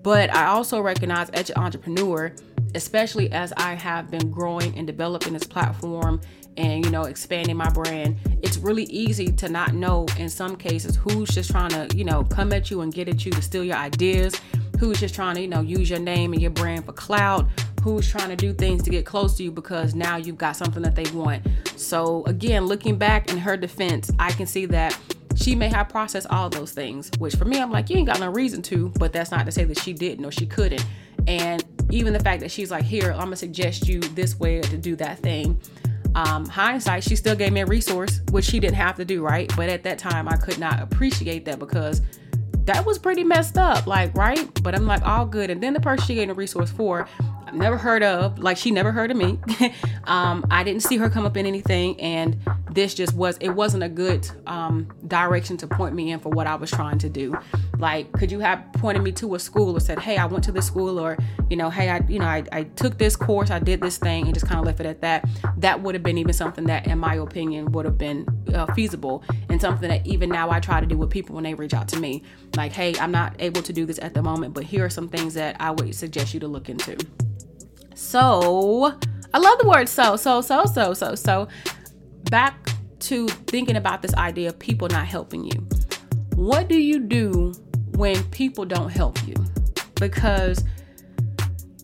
But 0.01 0.33
I 0.33 0.45
also 0.45 0.79
recognize 0.81 1.29
as 1.31 1.49
an 1.49 1.57
entrepreneur, 1.57 2.33
especially 2.75 3.31
as 3.31 3.53
I 3.57 3.73
have 3.73 4.09
been 4.09 4.31
growing 4.31 4.77
and 4.77 4.87
developing 4.87 5.33
this 5.33 5.43
platform 5.43 6.21
and 6.57 6.83
you 6.83 6.91
know 6.91 7.03
expanding 7.03 7.55
my 7.55 7.69
brand 7.69 8.17
it's 8.41 8.57
really 8.57 8.85
easy 8.85 9.31
to 9.31 9.47
not 9.47 9.73
know 9.73 10.07
in 10.17 10.27
some 10.27 10.55
cases 10.55 10.95
who's 10.95 11.29
just 11.29 11.51
trying 11.51 11.69
to 11.69 11.87
you 11.95 12.03
know 12.03 12.23
come 12.23 12.51
at 12.51 12.71
you 12.71 12.81
and 12.81 12.93
get 12.93 13.07
at 13.07 13.25
you 13.25 13.31
to 13.31 13.41
steal 13.41 13.63
your 13.63 13.77
ideas 13.77 14.41
who's 14.79 14.99
just 14.99 15.13
trying 15.13 15.35
to 15.35 15.41
you 15.41 15.47
know 15.47 15.61
use 15.61 15.89
your 15.89 15.99
name 15.99 16.33
and 16.33 16.41
your 16.41 16.51
brand 16.51 16.83
for 16.83 16.93
clout 16.93 17.47
who's 17.87 18.09
trying 18.09 18.29
to 18.29 18.35
do 18.35 18.53
things 18.53 18.83
to 18.83 18.89
get 18.89 19.05
close 19.05 19.35
to 19.37 19.43
you 19.43 19.51
because 19.51 19.95
now 19.95 20.17
you've 20.17 20.37
got 20.37 20.55
something 20.55 20.81
that 20.83 20.95
they 20.95 21.09
want 21.11 21.45
so 21.75 22.23
again 22.25 22.65
looking 22.65 22.97
back 22.97 23.31
in 23.31 23.37
her 23.37 23.55
defense 23.55 24.11
i 24.19 24.31
can 24.31 24.45
see 24.45 24.65
that 24.65 24.97
she 25.35 25.55
may 25.55 25.67
have 25.67 25.87
processed 25.87 26.27
all 26.29 26.49
those 26.49 26.71
things 26.71 27.11
which 27.19 27.35
for 27.35 27.45
me 27.45 27.59
i'm 27.59 27.71
like 27.71 27.89
you 27.89 27.97
ain't 27.97 28.07
got 28.07 28.19
no 28.19 28.29
reason 28.29 28.61
to 28.61 28.89
but 28.99 29.13
that's 29.13 29.31
not 29.31 29.45
to 29.45 29.51
say 29.51 29.63
that 29.63 29.79
she 29.79 29.93
didn't 29.93 30.25
or 30.25 30.31
she 30.31 30.45
couldn't 30.45 30.85
and 31.27 31.63
even 31.89 32.11
the 32.13 32.19
fact 32.19 32.41
that 32.41 32.51
she's 32.51 32.71
like 32.71 32.83
here 32.83 33.11
i'm 33.13 33.19
gonna 33.19 33.35
suggest 33.35 33.87
you 33.87 33.99
this 33.99 34.39
way 34.39 34.61
to 34.61 34.77
do 34.77 34.95
that 34.95 35.19
thing 35.19 35.59
um, 36.15 36.47
hindsight, 36.47 37.03
she 37.03 37.15
still 37.15 37.35
gave 37.35 37.53
me 37.53 37.61
a 37.61 37.65
resource, 37.67 38.21
which 38.31 38.45
she 38.45 38.59
didn't 38.59 38.75
have 38.75 38.95
to 38.95 39.05
do, 39.05 39.23
right? 39.23 39.53
But 39.55 39.69
at 39.69 39.83
that 39.83 39.99
time, 39.99 40.27
I 40.27 40.35
could 40.35 40.57
not 40.57 40.81
appreciate 40.81 41.45
that 41.45 41.59
because 41.59 42.01
that 42.65 42.83
was 42.85 42.97
pretty 42.97 43.23
messed 43.23 43.59
up, 43.59 43.85
like, 43.85 44.15
right? 44.15 44.49
But 44.63 44.73
I'm 44.73 44.87
like, 44.87 45.03
all 45.03 45.27
good. 45.27 45.51
And 45.51 45.61
then 45.61 45.73
the 45.73 45.79
person 45.79 46.07
she 46.07 46.15
gave 46.15 46.29
a 46.29 46.33
resource 46.33 46.71
for, 46.71 47.07
I've 47.47 47.53
never 47.53 47.77
heard 47.77 48.03
of, 48.03 48.39
like 48.39 48.57
she 48.57 48.71
never 48.71 48.91
heard 48.91 49.09
of 49.09 49.15
me. 49.15 49.39
um, 50.03 50.45
I 50.51 50.65
didn't 50.65 50.83
see 50.83 50.97
her 50.97 51.09
come 51.09 51.25
up 51.25 51.37
in 51.37 51.45
anything, 51.45 51.99
and 52.01 52.37
this 52.77 52.93
just 52.93 53.15
was 53.15 53.37
it 53.39 53.49
wasn't 53.49 53.81
a 53.81 53.89
good 53.89 54.29
um, 54.45 54.87
direction 55.07 55.57
to 55.57 55.65
point 55.65 55.95
me 55.95 56.11
in 56.11 56.19
for 56.19 56.29
what 56.29 56.45
I 56.45 56.53
was 56.53 56.69
trying 56.69 56.99
to 56.99 57.09
do. 57.09 57.35
Like, 57.79 58.11
could 58.11 58.31
you 58.31 58.39
have 58.39 58.63
pointed 58.73 59.01
me 59.01 59.11
to 59.13 59.33
a 59.33 59.39
school 59.39 59.75
or 59.75 59.79
said, 59.79 59.97
"Hey, 59.97 60.17
I 60.17 60.27
went 60.27 60.43
to 60.43 60.51
this 60.51 60.67
school," 60.67 60.99
or 60.99 61.17
you 61.49 61.57
know, 61.57 61.71
"Hey, 61.71 61.89
I 61.89 62.01
you 62.07 62.19
know 62.19 62.27
I, 62.27 62.43
I 62.51 62.63
took 62.63 62.99
this 62.99 63.15
course, 63.15 63.49
I 63.49 63.57
did 63.57 63.81
this 63.81 63.97
thing," 63.97 64.25
and 64.25 64.33
just 64.33 64.45
kind 64.45 64.59
of 64.59 64.65
left 64.67 64.79
it 64.79 64.85
at 64.85 65.01
that. 65.01 65.27
That 65.57 65.81
would 65.81 65.95
have 65.95 66.03
been 66.03 66.19
even 66.19 66.33
something 66.33 66.65
that, 66.65 66.85
in 66.85 66.99
my 66.99 67.15
opinion, 67.15 67.71
would 67.71 67.85
have 67.85 67.97
been 67.97 68.27
uh, 68.53 68.71
feasible 68.75 69.23
and 69.49 69.59
something 69.59 69.89
that 69.89 70.05
even 70.05 70.29
now 70.29 70.51
I 70.51 70.59
try 70.59 70.79
to 70.79 70.85
do 70.85 70.99
with 70.99 71.09
people 71.09 71.33
when 71.33 71.45
they 71.45 71.55
reach 71.55 71.73
out 71.73 71.87
to 71.89 71.99
me. 71.99 72.21
Like, 72.55 72.73
"Hey, 72.73 72.93
I'm 72.99 73.11
not 73.11 73.35
able 73.39 73.63
to 73.63 73.73
do 73.73 73.87
this 73.87 73.97
at 74.03 74.13
the 74.13 74.21
moment, 74.21 74.53
but 74.53 74.63
here 74.63 74.85
are 74.85 74.89
some 74.91 75.09
things 75.09 75.33
that 75.33 75.55
I 75.59 75.71
would 75.71 75.95
suggest 75.95 76.31
you 76.35 76.39
to 76.41 76.47
look 76.47 76.69
into." 76.69 76.95
So, 77.95 78.93
I 79.33 79.39
love 79.39 79.57
the 79.57 79.67
word 79.67 79.89
so, 79.89 80.15
so, 80.15 80.41
so, 80.41 80.65
so, 80.65 80.93
so, 80.93 81.15
so. 81.15 81.47
Back 82.29 82.71
to 82.99 83.27
thinking 83.27 83.77
about 83.77 84.01
this 84.01 84.13
idea 84.15 84.49
of 84.49 84.59
people 84.59 84.89
not 84.89 85.05
helping 85.05 85.45
you. 85.45 85.67
What 86.35 86.67
do 86.67 86.77
you 86.77 86.99
do 86.99 87.53
when 87.95 88.21
people 88.31 88.65
don't 88.65 88.89
help 88.89 89.25
you? 89.25 89.35
Because 89.95 90.63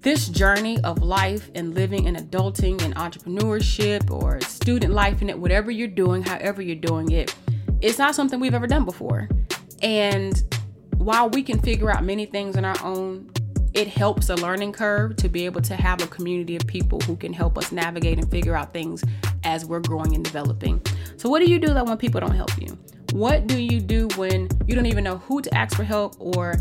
this 0.01 0.27
journey 0.27 0.83
of 0.83 1.01
life 1.01 1.49
and 1.55 1.73
living 1.73 2.07
and 2.07 2.17
adulting 2.17 2.81
and 2.83 2.93
entrepreneurship 2.95 4.11
or 4.11 4.41
student 4.41 4.93
life 4.93 5.21
and 5.21 5.29
it, 5.29 5.39
whatever 5.39 5.71
you're 5.71 5.87
doing, 5.87 6.21
however 6.21 6.61
you're 6.61 6.75
doing 6.75 7.11
it, 7.11 7.33
it's 7.79 7.97
not 7.97 8.13
something 8.13 8.39
we've 8.39 8.53
ever 8.53 8.67
done 8.67 8.83
before. 8.83 9.29
And 9.81 10.43
while 10.97 11.29
we 11.29 11.41
can 11.41 11.59
figure 11.59 11.89
out 11.89 12.03
many 12.03 12.25
things 12.25 12.57
on 12.57 12.65
our 12.65 12.77
own, 12.83 13.31
it 13.73 13.87
helps 13.87 14.29
a 14.29 14.35
learning 14.35 14.71
curve 14.71 15.15
to 15.17 15.29
be 15.29 15.45
able 15.45 15.61
to 15.61 15.75
have 15.75 16.01
a 16.01 16.07
community 16.07 16.55
of 16.55 16.65
people 16.67 16.99
who 17.01 17.15
can 17.15 17.33
help 17.33 17.57
us 17.57 17.71
navigate 17.71 18.19
and 18.19 18.29
figure 18.29 18.55
out 18.55 18.73
things 18.73 19.03
as 19.43 19.65
we're 19.65 19.79
growing 19.79 20.13
and 20.13 20.23
developing. 20.23 20.81
So, 21.17 21.29
what 21.29 21.39
do 21.39 21.49
you 21.49 21.59
do 21.59 21.73
that 21.73 21.85
when 21.85 21.97
people 21.97 22.21
don't 22.21 22.35
help 22.35 22.55
you? 22.61 22.77
What 23.13 23.47
do 23.47 23.59
you 23.59 23.79
do 23.79 24.07
when 24.15 24.47
you 24.65 24.75
don't 24.75 24.85
even 24.85 25.03
know 25.03 25.17
who 25.17 25.41
to 25.41 25.53
ask 25.55 25.75
for 25.75 25.83
help 25.83 26.15
or, 26.19 26.55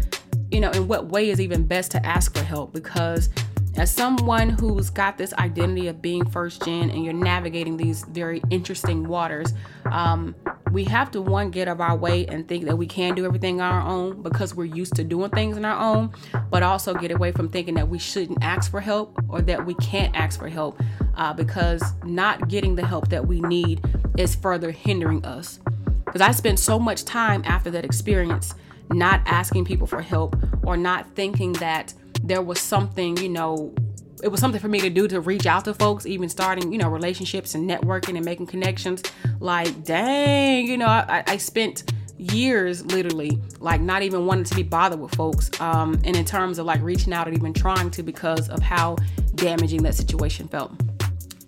you 0.51 0.61
know, 0.61 0.71
in 0.71 0.89
what 0.89 1.07
way 1.09 1.31
is 1.31 1.41
even 1.41 1.67
best 1.67 1.91
to 1.93 2.07
ask 2.07 2.37
for 2.37 2.45
help? 2.45 2.73
Because 2.73 3.31
as 3.77 3.91
someone 3.91 4.51
who's 4.51 4.91
got 4.91 5.17
this 5.17 5.33
identity 5.35 5.89
of 5.89 6.03
being 6.03 6.25
first 6.27 6.63
gen 6.63 6.91
and 6.91 7.05
you're 7.05 7.15
navigating 7.15 7.77
these 7.77 8.05
very 8.05 8.43
interesting 8.51 9.09
waters, 9.09 9.55
um, 9.91 10.35
we 10.73 10.85
have 10.85 11.11
to 11.11 11.21
one 11.21 11.51
get 11.51 11.69
of 11.69 11.81
our 11.81 11.95
way 11.95 12.25
and 12.27 12.49
think 12.49 12.65
that 12.65 12.77
we 12.77 12.87
can 12.87 13.15
do 13.15 13.27
everything 13.27 13.61
on 13.61 13.73
our 13.73 13.87
own 13.87 14.23
because 14.23 14.55
we're 14.55 14.65
used 14.65 14.97
to 14.97 15.05
doing 15.05 15.31
things 15.31 15.57
on 15.57 15.65
our 15.67 15.79
own, 15.79 16.11
but 16.51 16.63
also 16.63 16.95
get 16.95 17.11
away 17.11 17.31
from 17.31 17.49
thinking 17.49 17.75
that 17.75 17.89
we 17.89 17.99
shouldn't 17.99 18.43
ask 18.43 18.71
for 18.71 18.81
help 18.81 19.19
or 19.29 19.43
that 19.43 19.67
we 19.67 19.75
can't 19.75 20.17
ask 20.17 20.39
for 20.39 20.49
help 20.49 20.81
uh, 21.17 21.33
because 21.33 21.83
not 22.05 22.49
getting 22.49 22.75
the 22.75 22.87
help 22.87 23.09
that 23.09 23.27
we 23.27 23.41
need 23.43 23.85
is 24.17 24.35
further 24.35 24.71
hindering 24.71 25.25
us. 25.27 25.61
Because 26.07 26.23
I 26.23 26.31
spent 26.31 26.59
so 26.59 26.79
much 26.79 27.05
time 27.05 27.43
after 27.45 27.71
that 27.71 27.85
experience 27.85 28.55
not 28.91 29.21
asking 29.27 29.67
people 29.67 29.87
for 29.87 30.01
help 30.01 30.37
or 30.65 30.77
not 30.77 31.15
thinking 31.15 31.53
that 31.55 31.93
there 32.23 32.43
was 32.43 32.61
something, 32.61 33.17
you 33.19 33.29
know, 33.29 33.75
it 34.23 34.29
was 34.29 34.41
something 34.41 34.61
for 34.61 34.69
me 34.69 34.81
to 34.81 34.89
do 34.89 35.09
to 35.09 35.21
reach 35.21 35.47
out 35.47 35.65
to 35.65 35.75
folks, 35.75 36.07
even 36.07 36.29
starting, 36.29 36.73
you 36.73 36.79
know, 36.79 36.89
relationships 36.89 37.55
and 37.55 37.69
networking 37.69 38.17
and 38.17 38.25
making 38.25 38.47
connections. 38.47 39.03
Like, 39.41 39.85
dang, 39.85 40.67
you 40.69 40.79
know, 40.79 40.87
I, 40.87 41.25
I 41.27 41.37
spent 41.39 41.93
years 42.19 42.87
literally 42.87 43.37
like 43.59 43.81
not 43.81 44.03
even 44.03 44.27
wanting 44.27 44.45
to 44.45 44.55
be 44.55 44.63
bothered 44.63 45.01
with 45.01 45.13
folks 45.17 45.51
um 45.61 46.01
and 46.05 46.15
in 46.15 46.25
terms 46.25 46.57
of 46.61 46.65
like 46.65 46.81
reaching 46.81 47.13
out 47.13 47.27
and 47.27 47.37
even 47.37 47.53
trying 47.53 47.91
to 47.91 48.01
because 48.01 48.49
of 48.51 48.63
how 48.63 48.95
damaging 49.35 49.83
that 49.83 49.93
situation 49.93 50.47
felt 50.47 50.71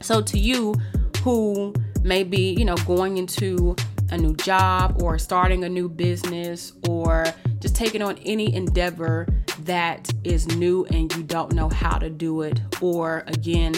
so 0.00 0.20
to 0.20 0.36
you 0.36 0.74
who 1.22 1.72
may 2.02 2.24
be 2.24 2.54
you 2.54 2.64
know 2.64 2.74
going 2.78 3.18
into 3.18 3.76
a 4.10 4.18
new 4.18 4.34
job 4.36 5.00
or 5.00 5.16
starting 5.16 5.62
a 5.62 5.68
new 5.68 5.88
business 5.88 6.72
or 6.88 7.24
just 7.64 7.74
taking 7.74 8.02
on 8.02 8.18
any 8.26 8.54
endeavor 8.54 9.26
that 9.60 10.12
is 10.22 10.46
new 10.48 10.84
and 10.90 11.10
you 11.16 11.22
don't 11.22 11.54
know 11.54 11.70
how 11.70 11.96
to 11.96 12.10
do 12.10 12.42
it, 12.42 12.60
or 12.82 13.24
again, 13.26 13.74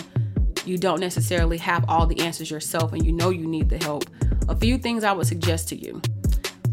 you 0.65 0.77
don't 0.77 0.99
necessarily 0.99 1.57
have 1.57 1.85
all 1.89 2.05
the 2.05 2.19
answers 2.19 2.51
yourself 2.51 2.93
and 2.93 3.07
you 3.07 3.13
know 3.13 3.31
you 3.31 3.47
need 3.47 3.69
the 3.69 3.79
help, 3.79 4.05
a 4.49 4.57
few 4.57 4.77
things 4.77 5.05
I 5.05 5.13
would 5.13 5.29
suggest 5.29 5.69
to 5.69 5.77
you. 5.77 6.03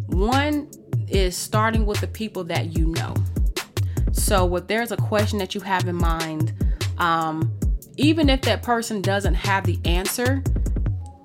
One 0.08 0.68
is 1.08 1.38
starting 1.38 1.86
with 1.86 2.02
the 2.02 2.08
people 2.08 2.44
that 2.46 2.76
you 2.76 2.88
know. 2.88 3.14
So, 4.12 4.56
if 4.56 4.66
there's 4.66 4.92
a 4.92 4.98
question 4.98 5.38
that 5.38 5.54
you 5.54 5.62
have 5.62 5.88
in 5.88 5.96
mind, 5.96 6.52
um, 6.98 7.54
even 7.96 8.28
if 8.28 8.42
that 8.42 8.64
person 8.64 9.04
doesn't 9.04 9.36
have 9.36 9.66
the 9.66 9.78
answer, 9.86 10.44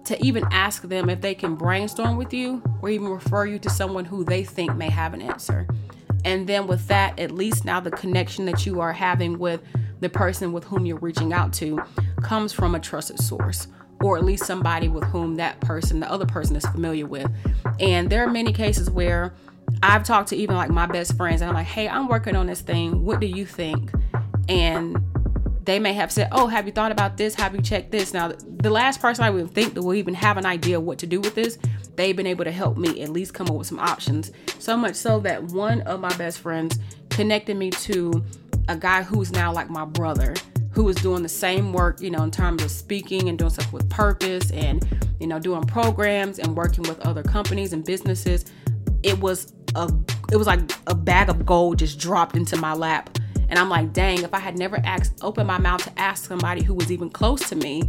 to 0.08 0.24
even 0.24 0.42
ask 0.50 0.82
them 0.82 1.10
if 1.10 1.20
they 1.20 1.34
can 1.34 1.54
brainstorm 1.54 2.16
with 2.16 2.32
you 2.32 2.62
or 2.80 2.88
even 2.88 3.08
refer 3.08 3.44
you 3.44 3.58
to 3.58 3.68
someone 3.68 4.06
who 4.06 4.24
they 4.24 4.42
think 4.42 4.74
may 4.74 4.88
have 4.88 5.12
an 5.12 5.20
answer. 5.20 5.68
And 6.24 6.46
then 6.48 6.66
with 6.66 6.88
that, 6.88 7.18
at 7.18 7.30
least 7.30 7.66
now 7.66 7.78
the 7.78 7.90
connection 7.90 8.46
that 8.46 8.64
you 8.64 8.80
are 8.80 8.92
having 8.92 9.38
with 9.38 9.60
the 10.00 10.08
person 10.08 10.52
with 10.52 10.64
whom 10.64 10.86
you're 10.86 10.98
reaching 10.98 11.34
out 11.34 11.52
to 11.54 11.78
comes 12.22 12.54
from 12.54 12.74
a 12.74 12.80
trusted 12.80 13.20
source 13.20 13.68
or 14.00 14.16
at 14.16 14.24
least 14.24 14.46
somebody 14.46 14.88
with 14.88 15.04
whom 15.04 15.34
that 15.36 15.60
person, 15.60 16.00
the 16.00 16.10
other 16.10 16.26
person 16.26 16.56
is 16.56 16.64
familiar 16.64 17.06
with. 17.06 17.30
And 17.78 18.08
there 18.08 18.24
are 18.24 18.30
many 18.30 18.52
cases 18.52 18.88
where 18.88 19.34
I've 19.82 20.04
talked 20.04 20.30
to 20.30 20.36
even 20.36 20.56
like 20.56 20.70
my 20.70 20.86
best 20.86 21.16
friends 21.16 21.42
and 21.42 21.50
I'm 21.50 21.54
like, 21.54 21.66
hey, 21.66 21.86
I'm 21.86 22.08
working 22.08 22.34
on 22.34 22.46
this 22.46 22.62
thing. 22.62 23.04
What 23.04 23.20
do 23.20 23.26
you 23.26 23.44
think? 23.44 23.92
And 24.48 24.96
they 25.68 25.78
may 25.78 25.92
have 25.92 26.10
said, 26.10 26.28
Oh, 26.32 26.46
have 26.46 26.64
you 26.64 26.72
thought 26.72 26.92
about 26.92 27.18
this? 27.18 27.34
Have 27.34 27.54
you 27.54 27.60
checked 27.60 27.90
this? 27.90 28.14
Now, 28.14 28.28
the 28.28 28.70
last 28.70 29.02
person 29.02 29.22
I 29.22 29.28
would 29.28 29.50
think 29.50 29.74
that 29.74 29.82
will 29.82 29.92
even 29.92 30.14
have 30.14 30.38
an 30.38 30.46
idea 30.46 30.80
what 30.80 30.98
to 31.00 31.06
do 31.06 31.20
with 31.20 31.34
this, 31.34 31.58
they've 31.94 32.16
been 32.16 32.26
able 32.26 32.44
to 32.44 32.50
help 32.50 32.78
me 32.78 33.02
at 33.02 33.10
least 33.10 33.34
come 33.34 33.48
up 33.48 33.54
with 33.54 33.66
some 33.66 33.78
options. 33.78 34.32
So 34.58 34.78
much 34.78 34.94
so 34.94 35.20
that 35.20 35.44
one 35.44 35.82
of 35.82 36.00
my 36.00 36.16
best 36.16 36.38
friends 36.38 36.78
connected 37.10 37.54
me 37.58 37.68
to 37.70 38.24
a 38.68 38.76
guy 38.76 39.02
who's 39.02 39.30
now 39.30 39.52
like 39.52 39.68
my 39.68 39.84
brother 39.84 40.34
who 40.70 40.88
is 40.88 40.96
doing 40.96 41.22
the 41.22 41.28
same 41.28 41.74
work, 41.74 42.00
you 42.00 42.10
know, 42.10 42.22
in 42.22 42.30
terms 42.30 42.62
of 42.62 42.70
speaking 42.70 43.28
and 43.28 43.38
doing 43.38 43.50
stuff 43.50 43.70
with 43.70 43.90
purpose 43.90 44.50
and, 44.52 44.88
you 45.20 45.26
know, 45.26 45.38
doing 45.38 45.62
programs 45.64 46.38
and 46.38 46.56
working 46.56 46.84
with 46.84 46.98
other 47.00 47.22
companies 47.22 47.74
and 47.74 47.84
businesses. 47.84 48.46
It 49.02 49.20
was 49.20 49.52
a 49.74 49.92
it 50.32 50.36
was 50.36 50.46
like 50.46 50.60
a 50.86 50.94
bag 50.94 51.28
of 51.28 51.44
gold 51.44 51.78
just 51.78 51.98
dropped 51.98 52.36
into 52.36 52.56
my 52.56 52.72
lap 52.72 53.18
and 53.48 53.58
I'm 53.58 53.68
like, 53.68 53.92
dang, 53.92 54.22
if 54.22 54.34
I 54.34 54.38
had 54.38 54.58
never 54.58 54.78
asked, 54.84 55.18
opened 55.22 55.46
my 55.46 55.58
mouth 55.58 55.82
to 55.84 55.98
ask 55.98 56.26
somebody 56.26 56.62
who 56.62 56.74
was 56.74 56.92
even 56.92 57.10
close 57.10 57.48
to 57.48 57.56
me, 57.56 57.82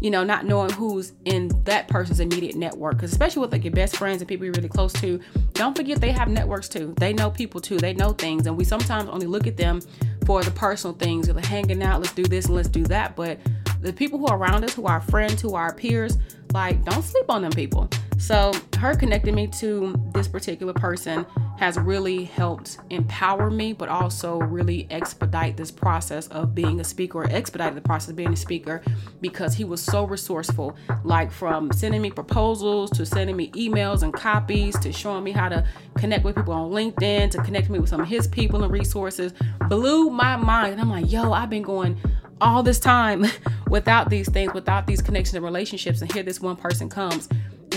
you 0.00 0.10
know, 0.10 0.24
not 0.24 0.44
knowing 0.44 0.70
who's 0.70 1.12
in 1.24 1.48
that 1.64 1.88
person's 1.88 2.20
immediate 2.20 2.56
network, 2.56 2.96
because 2.96 3.12
especially 3.12 3.40
with 3.40 3.52
like 3.52 3.64
your 3.64 3.72
best 3.72 3.96
friends 3.96 4.20
and 4.20 4.28
people 4.28 4.44
you're 4.44 4.54
really 4.54 4.68
close 4.68 4.92
to, 4.94 5.20
don't 5.52 5.76
forget 5.76 6.00
they 6.00 6.12
have 6.12 6.28
networks 6.28 6.68
too. 6.68 6.94
They 6.98 7.12
know 7.12 7.30
people 7.30 7.60
too. 7.60 7.78
They 7.78 7.94
know 7.94 8.12
things, 8.12 8.46
and 8.46 8.56
we 8.56 8.64
sometimes 8.64 9.08
only 9.08 9.26
look 9.26 9.46
at 9.46 9.56
them 9.56 9.80
for 10.26 10.42
the 10.42 10.50
personal 10.50 10.96
things, 10.96 11.28
or 11.28 11.32
the 11.32 11.46
hanging 11.46 11.82
out, 11.82 12.00
let's 12.00 12.12
do 12.14 12.24
this 12.24 12.46
and 12.46 12.54
let's 12.54 12.68
do 12.68 12.82
that. 12.84 13.14
But 13.14 13.38
the 13.80 13.92
people 13.92 14.18
who 14.18 14.26
are 14.26 14.38
around 14.38 14.64
us, 14.64 14.74
who 14.74 14.86
are 14.86 15.00
friends, 15.00 15.40
who 15.42 15.54
are 15.54 15.74
peers, 15.74 16.18
like 16.52 16.84
don't 16.84 17.02
sleep 17.02 17.26
on 17.28 17.42
them 17.42 17.52
people. 17.52 17.88
So 18.18 18.52
her 18.78 18.94
connecting 18.94 19.34
me 19.34 19.48
to 19.58 19.94
this 20.14 20.28
particular 20.28 20.72
person 20.72 21.26
has 21.56 21.78
really 21.78 22.24
helped 22.24 22.78
empower 22.90 23.50
me, 23.50 23.72
but 23.72 23.88
also 23.88 24.38
really 24.38 24.86
expedite 24.90 25.56
this 25.56 25.70
process 25.70 26.26
of 26.28 26.54
being 26.54 26.80
a 26.80 26.84
speaker 26.84 27.18
or 27.18 27.30
expedite 27.30 27.74
the 27.74 27.80
process 27.80 28.10
of 28.10 28.16
being 28.16 28.32
a 28.32 28.36
speaker 28.36 28.82
because 29.20 29.54
he 29.54 29.64
was 29.64 29.80
so 29.80 30.04
resourceful. 30.04 30.76
Like 31.04 31.30
from 31.30 31.70
sending 31.72 32.02
me 32.02 32.10
proposals 32.10 32.90
to 32.92 33.06
sending 33.06 33.36
me 33.36 33.50
emails 33.52 34.02
and 34.02 34.12
copies 34.12 34.78
to 34.80 34.92
showing 34.92 35.24
me 35.24 35.32
how 35.32 35.48
to 35.48 35.64
connect 35.96 36.24
with 36.24 36.36
people 36.36 36.54
on 36.54 36.70
LinkedIn 36.70 37.30
to 37.30 37.42
connect 37.42 37.70
me 37.70 37.78
with 37.78 37.88
some 37.88 38.00
of 38.00 38.08
his 38.08 38.26
people 38.26 38.64
and 38.64 38.72
resources 38.72 39.32
blew 39.68 40.10
my 40.10 40.36
mind. 40.36 40.72
And 40.72 40.80
I'm 40.80 40.90
like, 40.90 41.10
yo, 41.10 41.32
I've 41.32 41.50
been 41.50 41.62
going 41.62 42.00
all 42.40 42.62
this 42.62 42.78
time 42.78 43.24
without 43.68 44.10
these 44.10 44.28
things, 44.28 44.52
without 44.52 44.86
these 44.86 45.00
connections 45.00 45.34
and 45.34 45.44
relationships. 45.44 46.00
And 46.00 46.12
here 46.12 46.22
this 46.22 46.40
one 46.40 46.56
person 46.56 46.88
comes. 46.88 47.28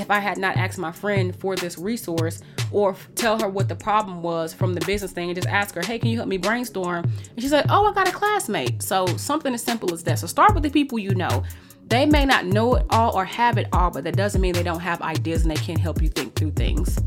If 0.07 0.11
I 0.11 0.19
had 0.19 0.37
not 0.37 0.55
asked 0.55 0.77
my 0.77 0.93
friend 0.93 1.35
for 1.35 1.57
this 1.57 1.77
resource 1.77 2.41
or 2.71 2.95
tell 3.15 3.37
her 3.41 3.49
what 3.49 3.67
the 3.67 3.75
problem 3.75 4.21
was 4.21 4.53
from 4.53 4.73
the 4.73 4.79
business 4.85 5.11
thing 5.11 5.29
and 5.29 5.35
just 5.35 5.49
ask 5.49 5.75
her, 5.75 5.81
hey, 5.81 5.99
can 5.99 6.07
you 6.07 6.15
help 6.15 6.29
me 6.29 6.37
brainstorm? 6.37 7.03
And 7.03 7.41
she's 7.41 7.51
like, 7.51 7.65
oh, 7.67 7.83
I 7.83 7.91
got 7.91 8.07
a 8.07 8.13
classmate. 8.13 8.81
So 8.81 9.05
something 9.17 9.53
as 9.53 9.61
simple 9.61 9.93
as 9.93 10.03
that. 10.05 10.17
So 10.19 10.25
start 10.25 10.53
with 10.53 10.63
the 10.63 10.69
people 10.69 10.97
you 10.97 11.13
know. 11.13 11.43
They 11.87 12.05
may 12.05 12.25
not 12.25 12.45
know 12.45 12.75
it 12.75 12.85
all 12.89 13.17
or 13.17 13.25
have 13.25 13.57
it 13.57 13.67
all, 13.73 13.91
but 13.91 14.05
that 14.05 14.15
doesn't 14.15 14.39
mean 14.39 14.53
they 14.53 14.63
don't 14.63 14.79
have 14.79 15.01
ideas 15.01 15.41
and 15.41 15.51
they 15.51 15.61
can't 15.61 15.77
help 15.77 16.01
you 16.01 16.07
think 16.07 16.35
through 16.35 16.51
things. 16.51 16.97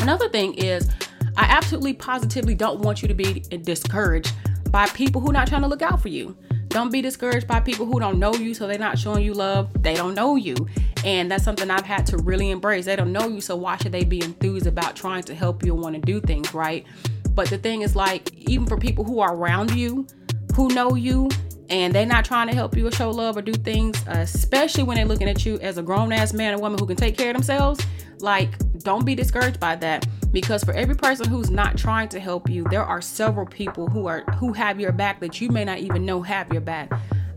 Another 0.00 0.28
thing 0.28 0.52
is, 0.52 0.90
I 1.38 1.44
absolutely 1.44 1.94
positively 1.94 2.54
don't 2.54 2.80
want 2.80 3.00
you 3.00 3.08
to 3.08 3.14
be 3.14 3.40
discouraged 3.40 4.34
by 4.70 4.86
people 4.88 5.22
who 5.22 5.30
are 5.30 5.32
not 5.32 5.48
trying 5.48 5.62
to 5.62 5.68
look 5.68 5.80
out 5.80 6.02
for 6.02 6.08
you. 6.08 6.36
Don't 6.68 6.92
be 6.92 7.00
discouraged 7.00 7.46
by 7.46 7.60
people 7.60 7.86
who 7.86 7.98
don't 7.98 8.18
know 8.18 8.34
you, 8.34 8.52
so 8.52 8.66
they're 8.66 8.78
not 8.78 8.98
showing 8.98 9.24
you 9.24 9.32
love. 9.32 9.70
They 9.82 9.94
don't 9.94 10.14
know 10.14 10.36
you. 10.36 10.54
And 11.04 11.30
that's 11.30 11.44
something 11.44 11.70
I've 11.70 11.84
had 11.84 12.06
to 12.06 12.18
really 12.18 12.50
embrace. 12.50 12.84
They 12.86 12.96
don't 12.96 13.12
know 13.12 13.28
you, 13.28 13.40
so 13.40 13.56
why 13.56 13.76
should 13.76 13.92
they 13.92 14.04
be 14.04 14.22
enthused 14.22 14.66
about 14.66 14.96
trying 14.96 15.22
to 15.24 15.34
help 15.34 15.64
you 15.64 15.74
and 15.74 15.82
want 15.82 15.94
to 15.94 16.00
do 16.00 16.20
things, 16.20 16.52
right? 16.52 16.84
But 17.30 17.48
the 17.50 17.58
thing 17.58 17.82
is, 17.82 17.94
like, 17.94 18.34
even 18.34 18.66
for 18.66 18.76
people 18.76 19.04
who 19.04 19.20
are 19.20 19.34
around 19.34 19.74
you, 19.74 20.06
who 20.54 20.68
know 20.68 20.94
you, 20.94 21.28
and 21.70 21.94
they're 21.94 22.06
not 22.06 22.24
trying 22.24 22.48
to 22.48 22.54
help 22.54 22.76
you 22.76 22.86
or 22.86 22.90
show 22.90 23.10
love 23.10 23.36
or 23.36 23.42
do 23.42 23.52
things, 23.52 24.02
especially 24.06 24.82
when 24.82 24.96
they're 24.96 25.06
looking 25.06 25.28
at 25.28 25.44
you 25.44 25.58
as 25.60 25.78
a 25.78 25.82
grown 25.82 26.12
ass 26.12 26.32
man 26.32 26.54
or 26.54 26.58
woman 26.58 26.78
who 26.78 26.86
can 26.86 26.96
take 26.96 27.16
care 27.16 27.30
of 27.30 27.34
themselves, 27.34 27.84
like, 28.20 28.50
don't 28.78 29.04
be 29.04 29.14
discouraged 29.14 29.60
by 29.60 29.76
that 29.76 30.06
because 30.32 30.64
for 30.64 30.72
every 30.72 30.94
person 30.94 31.28
who's 31.28 31.50
not 31.50 31.76
trying 31.76 32.08
to 32.08 32.20
help 32.20 32.48
you, 32.48 32.64
there 32.70 32.84
are 32.84 33.00
several 33.00 33.46
people 33.46 33.88
who 33.88 34.06
are 34.06 34.22
who 34.36 34.52
have 34.52 34.80
your 34.80 34.92
back 34.92 35.20
that 35.20 35.40
you 35.40 35.48
may 35.48 35.64
not 35.64 35.78
even 35.78 36.04
know 36.04 36.22
have 36.22 36.50
your 36.52 36.60
back. 36.60 36.90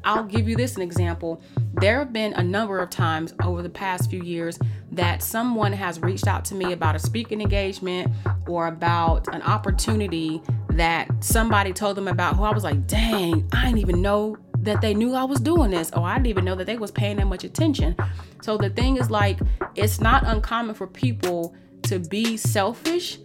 I'll 0.04 0.24
give 0.24 0.48
you 0.48 0.56
this 0.56 0.76
an 0.76 0.82
example. 0.82 1.42
There 1.74 2.00
have 2.00 2.12
been 2.12 2.34
a 2.34 2.44
number 2.44 2.80
of 2.80 2.90
times 2.90 3.34
over 3.44 3.62
the 3.62 3.70
past 3.70 4.10
few 4.10 4.24
years 4.24 4.60
that 4.92 5.24
someone 5.24 5.74
has 5.74 6.00
reached 6.00 6.28
out 6.28 6.44
to 6.46 6.56
me 6.56 6.74
about 6.74 6.96
a 6.96 7.00
speaking 7.00 7.42
engagement 7.42 8.12
or 8.48 8.68
about 8.68 9.34
an 9.34 9.42
opportunity 9.44 10.42
that 10.70 11.10
somebody 11.24 11.74
told 11.74 11.98
them 11.98 12.08
about 12.08 12.36
who 12.36 12.44
I 12.44 12.52
was 12.52 12.64
like, 12.64 12.88
dang, 12.88 13.48
I 13.54 13.66
didn't 13.66 13.80
even 13.80 14.02
know 14.02 14.38
that 14.60 14.82
they 14.82 14.94
knew 14.94 15.14
I 15.16 15.24
was 15.24 15.40
doing 15.40 15.72
this, 15.72 15.92
or 15.92 16.04
I 16.04 16.16
didn't 16.16 16.28
even 16.28 16.46
know 16.46 16.56
that 16.56 16.66
they 16.66 16.78
was 16.78 16.92
paying 16.92 17.18
that 17.18 17.26
much 17.26 17.44
attention. 17.44 17.96
So 18.42 18.58
the 18.58 18.70
thing 18.70 18.98
is 18.98 19.10
like, 19.10 19.40
it's 19.76 20.00
not 20.00 20.24
uncommon 20.26 20.76
for 20.76 20.88
people 20.88 21.56
to 21.84 22.00
be 22.00 22.38
selfish, 22.38 23.18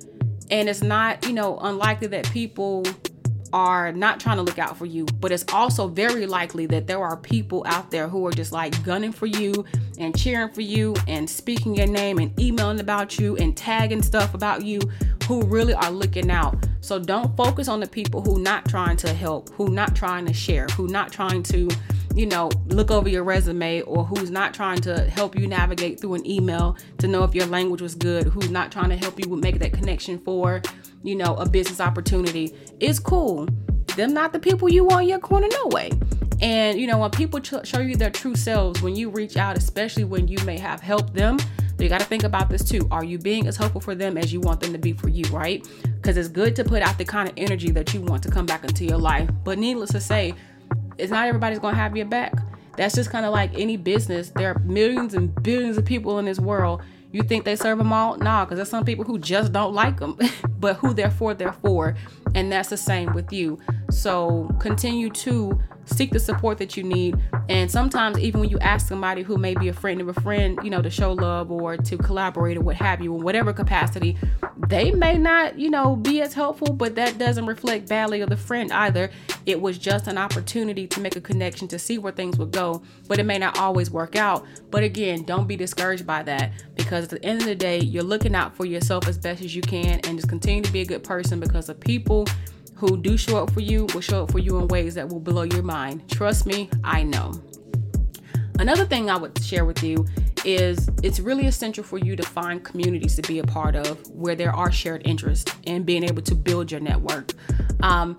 and 0.50 0.68
it's 0.68 0.82
not, 0.82 1.26
you 1.26 1.34
know, 1.34 1.58
unlikely 1.58 2.06
that 2.08 2.30
people 2.30 2.84
are 3.56 3.90
not 3.90 4.20
trying 4.20 4.36
to 4.36 4.42
look 4.42 4.58
out 4.58 4.76
for 4.76 4.84
you, 4.84 5.06
but 5.18 5.32
it's 5.32 5.46
also 5.50 5.88
very 5.88 6.26
likely 6.26 6.66
that 6.66 6.86
there 6.86 7.02
are 7.02 7.16
people 7.16 7.64
out 7.66 7.90
there 7.90 8.06
who 8.06 8.26
are 8.26 8.30
just 8.30 8.52
like 8.52 8.84
gunning 8.84 9.12
for 9.12 9.24
you 9.24 9.64
and 9.98 10.14
cheering 10.14 10.52
for 10.52 10.60
you 10.60 10.94
and 11.08 11.28
speaking 11.28 11.74
your 11.74 11.86
name 11.86 12.18
and 12.18 12.38
emailing 12.38 12.80
about 12.80 13.18
you 13.18 13.34
and 13.38 13.56
tagging 13.56 14.02
stuff 14.02 14.34
about 14.34 14.62
you 14.62 14.78
who 15.26 15.42
really 15.44 15.72
are 15.72 15.90
looking 15.90 16.30
out. 16.30 16.54
So 16.82 16.98
don't 16.98 17.34
focus 17.34 17.66
on 17.66 17.80
the 17.80 17.88
people 17.88 18.20
who 18.20 18.38
not 18.38 18.68
trying 18.68 18.98
to 18.98 19.14
help, 19.14 19.48
who 19.54 19.70
not 19.70 19.96
trying 19.96 20.26
to 20.26 20.34
share, 20.34 20.66
who 20.76 20.86
not 20.88 21.10
trying 21.10 21.42
to 21.44 21.70
you 22.16 22.24
know, 22.24 22.50
look 22.68 22.90
over 22.90 23.08
your 23.10 23.22
resume 23.22 23.82
or 23.82 24.04
who's 24.04 24.30
not 24.30 24.54
trying 24.54 24.80
to 24.80 25.08
help 25.10 25.38
you 25.38 25.46
navigate 25.46 26.00
through 26.00 26.14
an 26.14 26.26
email 26.26 26.76
to 26.96 27.06
know 27.06 27.22
if 27.24 27.34
your 27.34 27.44
language 27.44 27.82
was 27.82 27.94
good, 27.94 28.26
who's 28.26 28.50
not 28.50 28.72
trying 28.72 28.88
to 28.88 28.96
help 28.96 29.20
you 29.20 29.36
make 29.36 29.58
that 29.58 29.74
connection 29.74 30.18
for, 30.20 30.62
you 31.02 31.14
know, 31.14 31.34
a 31.34 31.46
business 31.46 31.78
opportunity. 31.78 32.56
It's 32.80 32.98
cool. 32.98 33.46
Them 33.96 34.14
not 34.14 34.32
the 34.32 34.38
people 34.38 34.70
you 34.70 34.84
want 34.84 35.02
in 35.02 35.08
your 35.10 35.18
corner, 35.18 35.46
no 35.52 35.66
way. 35.66 35.90
And 36.40 36.80
you 36.80 36.86
know, 36.86 36.98
when 36.98 37.10
people 37.10 37.38
ch- 37.38 37.66
show 37.66 37.80
you 37.80 37.96
their 37.96 38.10
true 38.10 38.34
selves, 38.34 38.80
when 38.80 38.96
you 38.96 39.10
reach 39.10 39.36
out, 39.36 39.58
especially 39.58 40.04
when 40.04 40.26
you 40.26 40.42
may 40.46 40.58
have 40.58 40.80
helped 40.80 41.12
them, 41.12 41.38
you 41.78 41.90
got 41.90 42.00
to 42.00 42.06
think 42.06 42.24
about 42.24 42.48
this 42.48 42.64
too. 42.64 42.88
Are 42.90 43.04
you 43.04 43.18
being 43.18 43.46
as 43.46 43.56
helpful 43.56 43.82
for 43.82 43.94
them 43.94 44.16
as 44.16 44.32
you 44.32 44.40
want 44.40 44.60
them 44.60 44.72
to 44.72 44.78
be 44.78 44.94
for 44.94 45.10
you, 45.10 45.24
right? 45.26 45.66
Because 45.82 46.16
it's 46.16 46.28
good 46.28 46.56
to 46.56 46.64
put 46.64 46.80
out 46.80 46.96
the 46.96 47.04
kind 47.04 47.28
of 47.28 47.34
energy 47.36 47.70
that 47.72 47.92
you 47.92 48.00
want 48.00 48.22
to 48.22 48.30
come 48.30 48.46
back 48.46 48.64
into 48.64 48.86
your 48.86 48.96
life. 48.96 49.28
But 49.44 49.58
needless 49.58 49.90
to 49.90 50.00
say, 50.00 50.34
it's 50.98 51.10
not 51.10 51.26
everybody's 51.26 51.58
gonna 51.58 51.76
have 51.76 51.96
your 51.96 52.06
back. 52.06 52.34
That's 52.76 52.94
just 52.94 53.10
kind 53.10 53.24
of 53.24 53.32
like 53.32 53.52
any 53.54 53.76
business. 53.76 54.30
There 54.30 54.50
are 54.50 54.58
millions 54.60 55.14
and 55.14 55.34
billions 55.42 55.78
of 55.78 55.84
people 55.84 56.18
in 56.18 56.26
this 56.26 56.38
world. 56.38 56.82
You 57.12 57.22
think 57.22 57.44
they 57.44 57.56
serve 57.56 57.78
them 57.78 57.92
all? 57.92 58.16
Nah, 58.18 58.44
because 58.44 58.56
there's 58.56 58.68
some 58.68 58.84
people 58.84 59.04
who 59.04 59.18
just 59.18 59.52
don't 59.52 59.72
like 59.72 59.98
them, 59.98 60.18
but 60.58 60.76
who 60.76 60.92
they're 60.92 61.10
for, 61.10 61.32
they're 61.32 61.52
for. 61.52 61.96
And 62.34 62.50
that's 62.50 62.68
the 62.68 62.76
same 62.76 63.12
with 63.14 63.32
you. 63.32 63.58
So 63.90 64.50
continue 64.60 65.10
to 65.10 65.58
seek 65.86 66.10
the 66.10 66.20
support 66.20 66.58
that 66.58 66.76
you 66.76 66.82
need. 66.82 67.16
And 67.48 67.70
sometimes, 67.70 68.18
even 68.18 68.40
when 68.40 68.50
you 68.50 68.58
ask 68.58 68.88
somebody 68.88 69.22
who 69.22 69.38
may 69.38 69.54
be 69.54 69.68
a 69.68 69.72
friend 69.72 70.00
of 70.00 70.08
a 70.08 70.14
friend, 70.20 70.58
you 70.62 70.70
know, 70.70 70.82
to 70.82 70.90
show 70.90 71.12
love 71.12 71.50
or 71.50 71.76
to 71.76 71.96
collaborate 71.96 72.56
or 72.56 72.60
what 72.60 72.76
have 72.76 73.00
you, 73.00 73.14
in 73.14 73.22
whatever 73.22 73.52
capacity, 73.52 74.16
they 74.68 74.90
may 74.90 75.16
not, 75.16 75.58
you 75.58 75.70
know, 75.70 75.96
be 75.96 76.20
as 76.22 76.34
helpful, 76.34 76.72
but 76.72 76.96
that 76.96 77.18
doesn't 77.18 77.46
reflect 77.46 77.88
badly 77.88 78.20
of 78.20 78.28
the 78.28 78.36
friend 78.36 78.72
either. 78.72 79.10
It 79.44 79.60
was 79.60 79.78
just 79.78 80.08
an 80.08 80.18
opportunity 80.18 80.86
to 80.88 81.00
make 81.00 81.14
a 81.14 81.20
connection 81.20 81.68
to 81.68 81.78
see 81.78 81.98
where 81.98 82.12
things 82.12 82.36
would 82.38 82.50
go, 82.50 82.82
but 83.06 83.18
it 83.18 83.24
may 83.24 83.38
not 83.38 83.58
always 83.58 83.90
work 83.90 84.16
out. 84.16 84.44
But 84.70 84.82
again, 84.82 85.22
don't 85.22 85.46
be 85.46 85.56
discouraged 85.56 86.06
by 86.06 86.24
that 86.24 86.52
because 86.74 87.04
at 87.04 87.10
the 87.10 87.24
end 87.24 87.42
of 87.42 87.46
the 87.46 87.54
day, 87.54 87.78
you're 87.78 88.02
looking 88.02 88.34
out 88.34 88.56
for 88.56 88.64
yourself 88.64 89.06
as 89.06 89.16
best 89.18 89.42
as 89.42 89.54
you 89.54 89.62
can 89.62 90.00
and 90.00 90.16
just 90.16 90.28
continue 90.28 90.62
to 90.62 90.72
be 90.72 90.80
a 90.80 90.84
good 90.84 91.04
person 91.04 91.38
because 91.38 91.66
the 91.66 91.74
people 91.74 92.15
who 92.76 92.96
do 92.96 93.16
show 93.16 93.42
up 93.42 93.50
for 93.50 93.60
you 93.60 93.86
will 93.92 94.00
show 94.00 94.24
up 94.24 94.30
for 94.30 94.38
you 94.38 94.58
in 94.58 94.68
ways 94.68 94.94
that 94.94 95.08
will 95.08 95.20
blow 95.20 95.42
your 95.42 95.62
mind. 95.62 96.08
Trust 96.10 96.46
me, 96.46 96.70
I 96.84 97.02
know. 97.02 97.32
Another 98.58 98.86
thing 98.86 99.10
I 99.10 99.16
would 99.16 99.42
share 99.42 99.64
with 99.64 99.82
you 99.82 100.06
is 100.44 100.88
it's 101.02 101.20
really 101.20 101.46
essential 101.46 101.82
for 101.82 101.98
you 101.98 102.16
to 102.16 102.22
find 102.22 102.64
communities 102.64 103.16
to 103.16 103.22
be 103.22 103.38
a 103.38 103.44
part 103.44 103.74
of 103.74 104.08
where 104.10 104.34
there 104.34 104.54
are 104.54 104.70
shared 104.70 105.02
interests 105.04 105.52
and 105.66 105.84
being 105.84 106.04
able 106.04 106.22
to 106.22 106.34
build 106.34 106.70
your 106.70 106.80
network. 106.80 107.32
Um, 107.82 108.18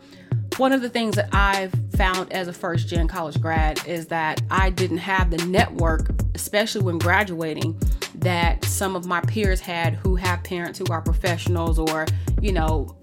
one 0.57 0.73
of 0.73 0.81
the 0.81 0.89
things 0.89 1.15
that 1.15 1.29
I've 1.33 1.73
found 1.95 2.33
as 2.33 2.47
a 2.47 2.53
first 2.53 2.87
gen 2.87 3.07
college 3.07 3.39
grad 3.39 3.85
is 3.87 4.07
that 4.07 4.41
I 4.49 4.69
didn't 4.69 4.97
have 4.97 5.29
the 5.31 5.37
network, 5.45 6.09
especially 6.35 6.81
when 6.81 6.97
graduating, 6.97 7.79
that 8.15 8.65
some 8.65 8.95
of 8.95 9.05
my 9.05 9.21
peers 9.21 9.59
had 9.59 9.93
who 9.95 10.15
have 10.15 10.43
parents 10.43 10.79
who 10.79 10.85
are 10.89 11.01
professionals 11.01 11.77
or, 11.77 12.07
you 12.41 12.51
know, 12.51 12.97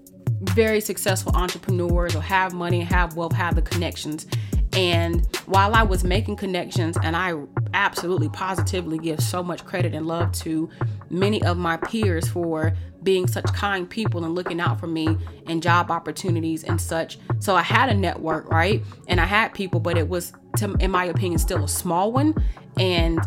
very 0.51 0.81
successful 0.81 1.35
entrepreneurs 1.35 2.15
or 2.15 2.21
have 2.21 2.53
money 2.53 2.81
have 2.81 3.15
wealth, 3.15 3.33
have 3.33 3.55
the 3.55 3.61
connections. 3.61 4.27
And 4.73 5.25
while 5.45 5.73
I 5.73 5.83
was 5.83 6.03
making 6.03 6.35
connections, 6.35 6.97
and 7.01 7.15
I 7.15 7.33
absolutely 7.73 8.29
positively 8.29 8.97
give 8.97 9.21
so 9.21 9.41
much 9.41 9.63
credit 9.63 9.93
and 9.93 10.05
love 10.05 10.33
to 10.33 10.69
many 11.09 11.41
of 11.43 11.57
my 11.57 11.77
peers 11.77 12.27
for 12.27 12.73
being 13.03 13.27
such 13.27 13.45
kind 13.53 13.89
people 13.89 14.25
and 14.25 14.35
looking 14.35 14.59
out 14.59 14.79
for 14.79 14.87
me 14.87 15.17
and 15.47 15.63
job 15.63 15.91
opportunities 15.91 16.63
and 16.63 16.81
such. 16.81 17.19
So 17.39 17.55
I 17.55 17.61
had 17.61 17.89
a 17.89 17.93
network, 17.93 18.49
right? 18.49 18.83
And 19.07 19.21
I 19.21 19.25
had 19.25 19.53
people, 19.53 19.79
but 19.79 19.97
it 19.97 20.09
was, 20.09 20.33
to, 20.57 20.75
in 20.79 20.91
my 20.91 21.05
opinion, 21.05 21.39
still 21.39 21.63
a 21.63 21.69
small 21.69 22.11
one. 22.11 22.33
And 22.77 23.19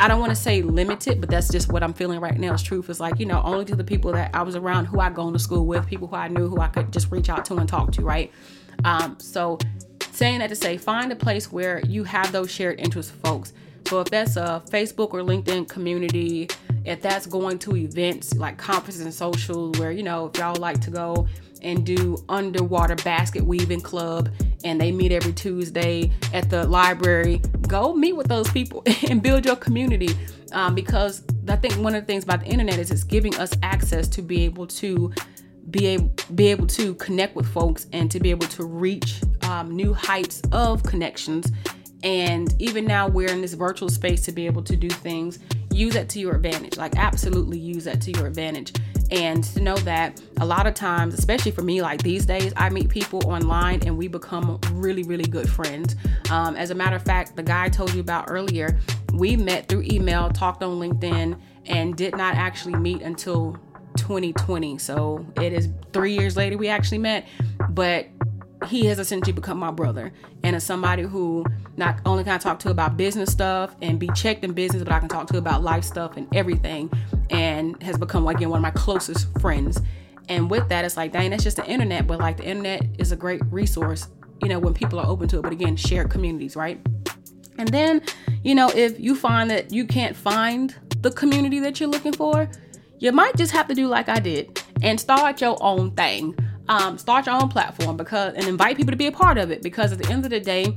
I 0.00 0.08
don't 0.08 0.20
want 0.20 0.30
to 0.30 0.36
say 0.36 0.62
limited, 0.62 1.20
but 1.20 1.30
that's 1.30 1.48
just 1.48 1.72
what 1.72 1.82
I'm 1.82 1.92
feeling 1.92 2.20
right 2.20 2.38
now. 2.38 2.54
It's 2.54 2.62
truth 2.62 2.90
is 2.90 3.00
like 3.00 3.18
you 3.18 3.26
know 3.26 3.40
only 3.44 3.64
to 3.66 3.76
the 3.76 3.84
people 3.84 4.12
that 4.12 4.34
I 4.34 4.42
was 4.42 4.56
around, 4.56 4.86
who 4.86 5.00
I 5.00 5.10
go 5.10 5.30
to 5.30 5.38
school 5.38 5.66
with, 5.66 5.86
people 5.86 6.08
who 6.08 6.16
I 6.16 6.28
knew, 6.28 6.48
who 6.48 6.60
I 6.60 6.68
could 6.68 6.92
just 6.92 7.10
reach 7.10 7.28
out 7.28 7.44
to 7.46 7.56
and 7.56 7.68
talk 7.68 7.92
to, 7.92 8.02
right? 8.02 8.32
Um, 8.84 9.16
so 9.20 9.58
saying 10.10 10.40
that 10.40 10.48
to 10.48 10.56
say, 10.56 10.76
find 10.76 11.12
a 11.12 11.16
place 11.16 11.50
where 11.50 11.80
you 11.86 12.04
have 12.04 12.32
those 12.32 12.50
shared 12.50 12.80
interests, 12.80 13.12
folks. 13.22 13.52
So 13.86 14.00
if 14.00 14.08
that's 14.08 14.36
a 14.36 14.62
Facebook 14.70 15.12
or 15.12 15.20
LinkedIn 15.20 15.68
community, 15.68 16.48
if 16.84 17.00
that's 17.02 17.26
going 17.26 17.58
to 17.60 17.76
events 17.76 18.34
like 18.34 18.56
conferences 18.56 19.02
and 19.02 19.12
socials 19.12 19.78
where 19.78 19.92
you 19.92 20.02
know 20.02 20.26
if 20.26 20.38
y'all 20.38 20.56
like 20.56 20.80
to 20.82 20.90
go 20.90 21.26
and 21.62 21.84
do 21.84 22.16
underwater 22.28 22.94
basket 22.96 23.44
weaving 23.44 23.80
club 23.80 24.30
and 24.64 24.80
they 24.80 24.90
meet 24.90 25.12
every 25.12 25.32
Tuesday 25.32 26.10
at 26.32 26.50
the 26.50 26.66
library. 26.66 27.40
Go 27.68 27.94
meet 27.94 28.14
with 28.14 28.28
those 28.28 28.50
people 28.50 28.82
and 29.08 29.22
build 29.22 29.44
your 29.44 29.56
community 29.56 30.16
um, 30.52 30.74
because 30.74 31.22
I 31.48 31.56
think 31.56 31.74
one 31.74 31.94
of 31.94 32.02
the 32.02 32.06
things 32.06 32.24
about 32.24 32.40
the 32.40 32.46
internet 32.46 32.78
is 32.78 32.90
it's 32.90 33.04
giving 33.04 33.34
us 33.36 33.52
access 33.62 34.08
to 34.08 34.22
be 34.22 34.44
able 34.44 34.66
to 34.68 35.12
be 35.70 35.86
able 35.86 36.12
be 36.34 36.48
able 36.48 36.66
to 36.66 36.94
connect 36.96 37.34
with 37.34 37.46
folks 37.46 37.86
and 37.92 38.10
to 38.10 38.20
be 38.20 38.30
able 38.30 38.46
to 38.48 38.64
reach 38.64 39.20
um, 39.42 39.74
new 39.74 39.92
heights 39.92 40.42
of 40.52 40.82
connections. 40.82 41.50
And 42.02 42.54
even 42.60 42.84
now 42.84 43.08
we're 43.08 43.30
in 43.30 43.40
this 43.40 43.54
virtual 43.54 43.88
space 43.88 44.22
to 44.22 44.32
be 44.32 44.46
able 44.46 44.62
to 44.62 44.76
do 44.76 44.90
things. 44.90 45.38
Use 45.70 45.94
that 45.94 46.08
to 46.10 46.20
your 46.20 46.36
advantage. 46.36 46.76
Like 46.76 46.96
absolutely 46.96 47.58
use 47.58 47.84
that 47.84 48.00
to 48.02 48.12
your 48.12 48.26
advantage. 48.26 48.74
And 49.10 49.44
to 49.44 49.60
know 49.60 49.76
that 49.78 50.20
a 50.38 50.46
lot 50.46 50.66
of 50.66 50.74
times, 50.74 51.14
especially 51.14 51.52
for 51.52 51.62
me, 51.62 51.82
like 51.82 52.02
these 52.02 52.26
days, 52.26 52.52
I 52.56 52.70
meet 52.70 52.88
people 52.88 53.20
online 53.26 53.80
and 53.86 53.96
we 53.96 54.08
become 54.08 54.58
really, 54.72 55.02
really 55.02 55.24
good 55.24 55.48
friends. 55.48 55.96
Um, 56.30 56.56
as 56.56 56.70
a 56.70 56.74
matter 56.74 56.96
of 56.96 57.02
fact, 57.02 57.36
the 57.36 57.42
guy 57.42 57.64
I 57.64 57.68
told 57.68 57.94
you 57.94 58.00
about 58.00 58.26
earlier, 58.28 58.78
we 59.12 59.36
met 59.36 59.68
through 59.68 59.82
email, 59.82 60.30
talked 60.30 60.62
on 60.62 60.80
LinkedIn, 60.80 61.38
and 61.66 61.96
did 61.96 62.16
not 62.16 62.34
actually 62.34 62.76
meet 62.76 63.02
until 63.02 63.58
2020. 63.96 64.78
So 64.78 65.24
it 65.36 65.52
is 65.52 65.68
three 65.92 66.16
years 66.16 66.36
later 66.36 66.56
we 66.56 66.68
actually 66.68 66.98
met, 66.98 67.26
but 67.70 68.08
he 68.66 68.86
has 68.86 68.98
essentially 68.98 69.32
become 69.32 69.58
my 69.58 69.70
brother 69.70 70.12
and 70.42 70.54
as 70.56 70.64
somebody 70.64 71.02
who 71.02 71.44
not 71.76 72.00
only 72.06 72.24
can 72.24 72.34
I 72.34 72.38
talk 72.38 72.58
to 72.60 72.70
about 72.70 72.96
business 72.96 73.30
stuff 73.30 73.74
and 73.82 73.98
be 73.98 74.08
checked 74.14 74.44
in 74.44 74.52
business, 74.52 74.82
but 74.84 74.92
I 74.92 74.98
can 75.00 75.08
talk 75.08 75.26
to 75.28 75.38
about 75.38 75.62
life 75.62 75.84
stuff 75.84 76.16
and 76.16 76.28
everything, 76.34 76.90
and 77.30 77.80
has 77.82 77.96
become 77.98 78.26
again 78.26 78.50
one 78.50 78.58
of 78.58 78.62
my 78.62 78.70
closest 78.70 79.26
friends. 79.40 79.80
And 80.28 80.50
with 80.50 80.68
that, 80.70 80.84
it's 80.84 80.96
like, 80.96 81.12
dang, 81.12 81.30
that's 81.30 81.44
just 81.44 81.56
the 81.56 81.66
internet, 81.66 82.06
but 82.06 82.18
like 82.18 82.38
the 82.38 82.46
internet 82.46 82.82
is 82.98 83.12
a 83.12 83.16
great 83.16 83.42
resource, 83.50 84.08
you 84.42 84.48
know, 84.48 84.58
when 84.58 84.72
people 84.72 84.98
are 84.98 85.06
open 85.06 85.28
to 85.28 85.38
it. 85.38 85.42
But 85.42 85.52
again, 85.52 85.76
shared 85.76 86.10
communities, 86.10 86.56
right? 86.56 86.80
And 87.58 87.68
then, 87.68 88.02
you 88.42 88.54
know, 88.54 88.70
if 88.74 88.98
you 88.98 89.14
find 89.14 89.50
that 89.50 89.70
you 89.70 89.86
can't 89.86 90.16
find 90.16 90.74
the 91.00 91.10
community 91.10 91.60
that 91.60 91.78
you're 91.78 91.88
looking 91.88 92.12
for, 92.12 92.48
you 92.98 93.12
might 93.12 93.36
just 93.36 93.52
have 93.52 93.68
to 93.68 93.74
do 93.74 93.86
like 93.86 94.08
I 94.08 94.18
did 94.18 94.62
and 94.82 94.98
start 94.98 95.40
your 95.40 95.56
own 95.60 95.90
thing. 95.92 96.36
Um, 96.68 96.96
start 96.96 97.26
your 97.26 97.34
own 97.34 97.50
platform 97.50 97.98
because 97.98 98.32
and 98.34 98.46
invite 98.46 98.78
people 98.78 98.92
to 98.92 98.96
be 98.96 99.06
a 99.06 99.12
part 99.12 99.36
of 99.36 99.50
it 99.50 99.60
because 99.60 99.92
at 99.92 99.98
the 99.98 100.10
end 100.10 100.24
of 100.24 100.30
the 100.30 100.40
day, 100.40 100.74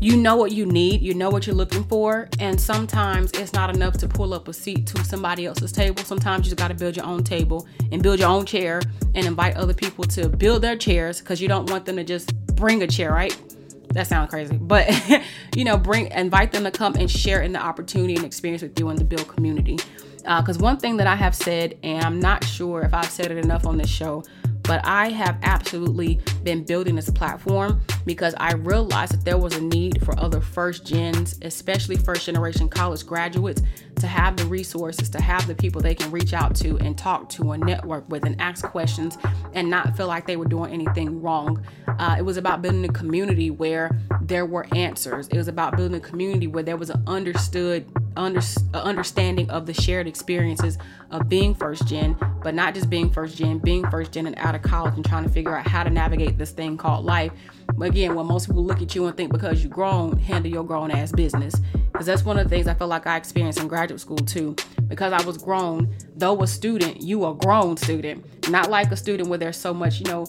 you 0.00 0.16
know 0.16 0.36
what 0.36 0.52
you 0.52 0.64
need, 0.64 1.00
you 1.02 1.12
know 1.12 1.28
what 1.28 1.46
you're 1.46 1.56
looking 1.56 1.82
for, 1.84 2.28
and 2.38 2.60
sometimes 2.60 3.32
it's 3.32 3.52
not 3.52 3.74
enough 3.74 3.94
to 3.98 4.08
pull 4.08 4.32
up 4.32 4.46
a 4.46 4.52
seat 4.52 4.86
to 4.88 5.04
somebody 5.04 5.46
else's 5.46 5.72
table. 5.72 6.04
Sometimes 6.04 6.46
you 6.46 6.50
just 6.50 6.56
got 6.56 6.68
to 6.68 6.74
build 6.74 6.96
your 6.96 7.04
own 7.04 7.24
table 7.24 7.66
and 7.90 8.02
build 8.02 8.20
your 8.20 8.28
own 8.28 8.46
chair 8.46 8.80
and 9.14 9.26
invite 9.26 9.56
other 9.56 9.74
people 9.74 10.04
to 10.04 10.28
build 10.28 10.62
their 10.62 10.76
chairs 10.76 11.20
because 11.20 11.40
you 11.40 11.48
don't 11.48 11.68
want 11.68 11.84
them 11.84 11.96
to 11.96 12.04
just 12.04 12.32
bring 12.54 12.82
a 12.82 12.86
chair, 12.86 13.10
right? 13.10 13.36
That 13.90 14.06
sounds 14.06 14.30
crazy, 14.30 14.56
but 14.56 14.88
you 15.56 15.64
know, 15.64 15.76
bring 15.76 16.08
invite 16.12 16.52
them 16.52 16.62
to 16.64 16.70
come 16.70 16.94
and 16.94 17.10
share 17.10 17.42
in 17.42 17.52
the 17.52 17.60
opportunity 17.60 18.14
and 18.14 18.24
experience 18.24 18.62
with 18.62 18.78
you 18.78 18.88
and 18.90 18.98
to 18.98 19.04
build 19.04 19.26
community. 19.26 19.78
Because 20.18 20.58
uh, 20.58 20.60
one 20.60 20.76
thing 20.76 20.98
that 20.98 21.06
I 21.06 21.16
have 21.16 21.34
said, 21.34 21.78
and 21.82 22.04
I'm 22.04 22.20
not 22.20 22.44
sure 22.44 22.82
if 22.82 22.92
I've 22.92 23.10
said 23.10 23.30
it 23.30 23.38
enough 23.38 23.66
on 23.66 23.78
this 23.78 23.88
show, 23.88 24.22
but 24.68 24.84
I 24.84 25.08
have 25.08 25.38
absolutely 25.42 26.20
been 26.44 26.62
building 26.62 26.94
this 26.94 27.08
platform 27.08 27.80
because 28.04 28.34
I 28.36 28.52
realized 28.52 29.12
that 29.14 29.24
there 29.24 29.38
was 29.38 29.56
a 29.56 29.62
need 29.62 30.04
for 30.04 30.18
other 30.20 30.42
first 30.42 30.84
gens, 30.84 31.38
especially 31.40 31.96
first 31.96 32.26
generation 32.26 32.68
college 32.68 33.06
graduates, 33.06 33.62
to 33.96 34.06
have 34.06 34.36
the 34.36 34.44
resources, 34.44 35.08
to 35.10 35.22
have 35.22 35.46
the 35.46 35.54
people 35.54 35.80
they 35.80 35.94
can 35.94 36.10
reach 36.10 36.34
out 36.34 36.54
to 36.56 36.76
and 36.78 36.98
talk 36.98 37.30
to 37.30 37.52
and 37.52 37.64
network 37.64 38.06
with 38.10 38.26
and 38.26 38.38
ask 38.40 38.64
questions 38.66 39.16
and 39.54 39.70
not 39.70 39.96
feel 39.96 40.06
like 40.06 40.26
they 40.26 40.36
were 40.36 40.44
doing 40.44 40.70
anything 40.70 41.20
wrong. 41.22 41.64
Uh, 41.98 42.16
it 42.18 42.22
was 42.22 42.36
about 42.36 42.60
building 42.60 42.84
a 42.84 42.92
community 42.92 43.50
where 43.50 43.98
there 44.20 44.44
were 44.44 44.66
answers. 44.74 45.28
It 45.28 45.36
was 45.38 45.48
about 45.48 45.76
building 45.78 45.96
a 45.96 46.00
community 46.00 46.46
where 46.46 46.62
there 46.62 46.76
was 46.76 46.90
an 46.90 47.02
understood 47.06 47.90
under, 48.16 48.40
understanding 48.74 49.48
of 49.50 49.66
the 49.66 49.74
shared 49.74 50.06
experiences 50.06 50.76
of 51.10 51.28
being 51.28 51.54
first 51.54 51.86
gen, 51.86 52.16
but 52.42 52.54
not 52.54 52.74
just 52.74 52.90
being 52.90 53.10
first 53.10 53.36
gen, 53.36 53.58
being 53.58 53.88
first 53.90 54.12
gen 54.12 54.26
and 54.26 54.36
out 54.38 54.54
of 54.54 54.57
college 54.62 54.94
and 54.94 55.04
trying 55.04 55.24
to 55.24 55.30
figure 55.30 55.56
out 55.56 55.66
how 55.66 55.82
to 55.82 55.90
navigate 55.90 56.38
this 56.38 56.50
thing 56.50 56.76
called 56.76 57.04
life. 57.04 57.32
But 57.76 57.88
again, 57.88 58.14
when 58.14 58.26
most 58.26 58.46
people 58.46 58.64
look 58.64 58.82
at 58.82 58.94
you 58.94 59.06
and 59.06 59.16
think 59.16 59.32
because 59.32 59.62
you're 59.62 59.72
grown, 59.72 60.18
handle 60.18 60.50
your 60.50 60.64
grown 60.64 60.90
ass 60.90 61.12
business. 61.12 61.54
Because 61.92 62.06
that's 62.06 62.24
one 62.24 62.38
of 62.38 62.44
the 62.44 62.50
things 62.50 62.66
I 62.66 62.74
feel 62.74 62.86
like 62.86 63.06
I 63.06 63.16
experienced 63.16 63.60
in 63.60 63.68
graduate 63.68 64.00
school 64.00 64.16
too. 64.16 64.56
Because 64.86 65.12
I 65.12 65.22
was 65.24 65.38
grown, 65.38 65.94
though 66.16 66.42
a 66.42 66.46
student, 66.46 67.02
you 67.02 67.26
a 67.26 67.34
grown 67.34 67.76
student, 67.76 68.48
not 68.50 68.70
like 68.70 68.90
a 68.90 68.96
student 68.96 69.28
where 69.28 69.38
there's 69.38 69.56
so 69.56 69.74
much, 69.74 70.00
you 70.00 70.06
know, 70.06 70.26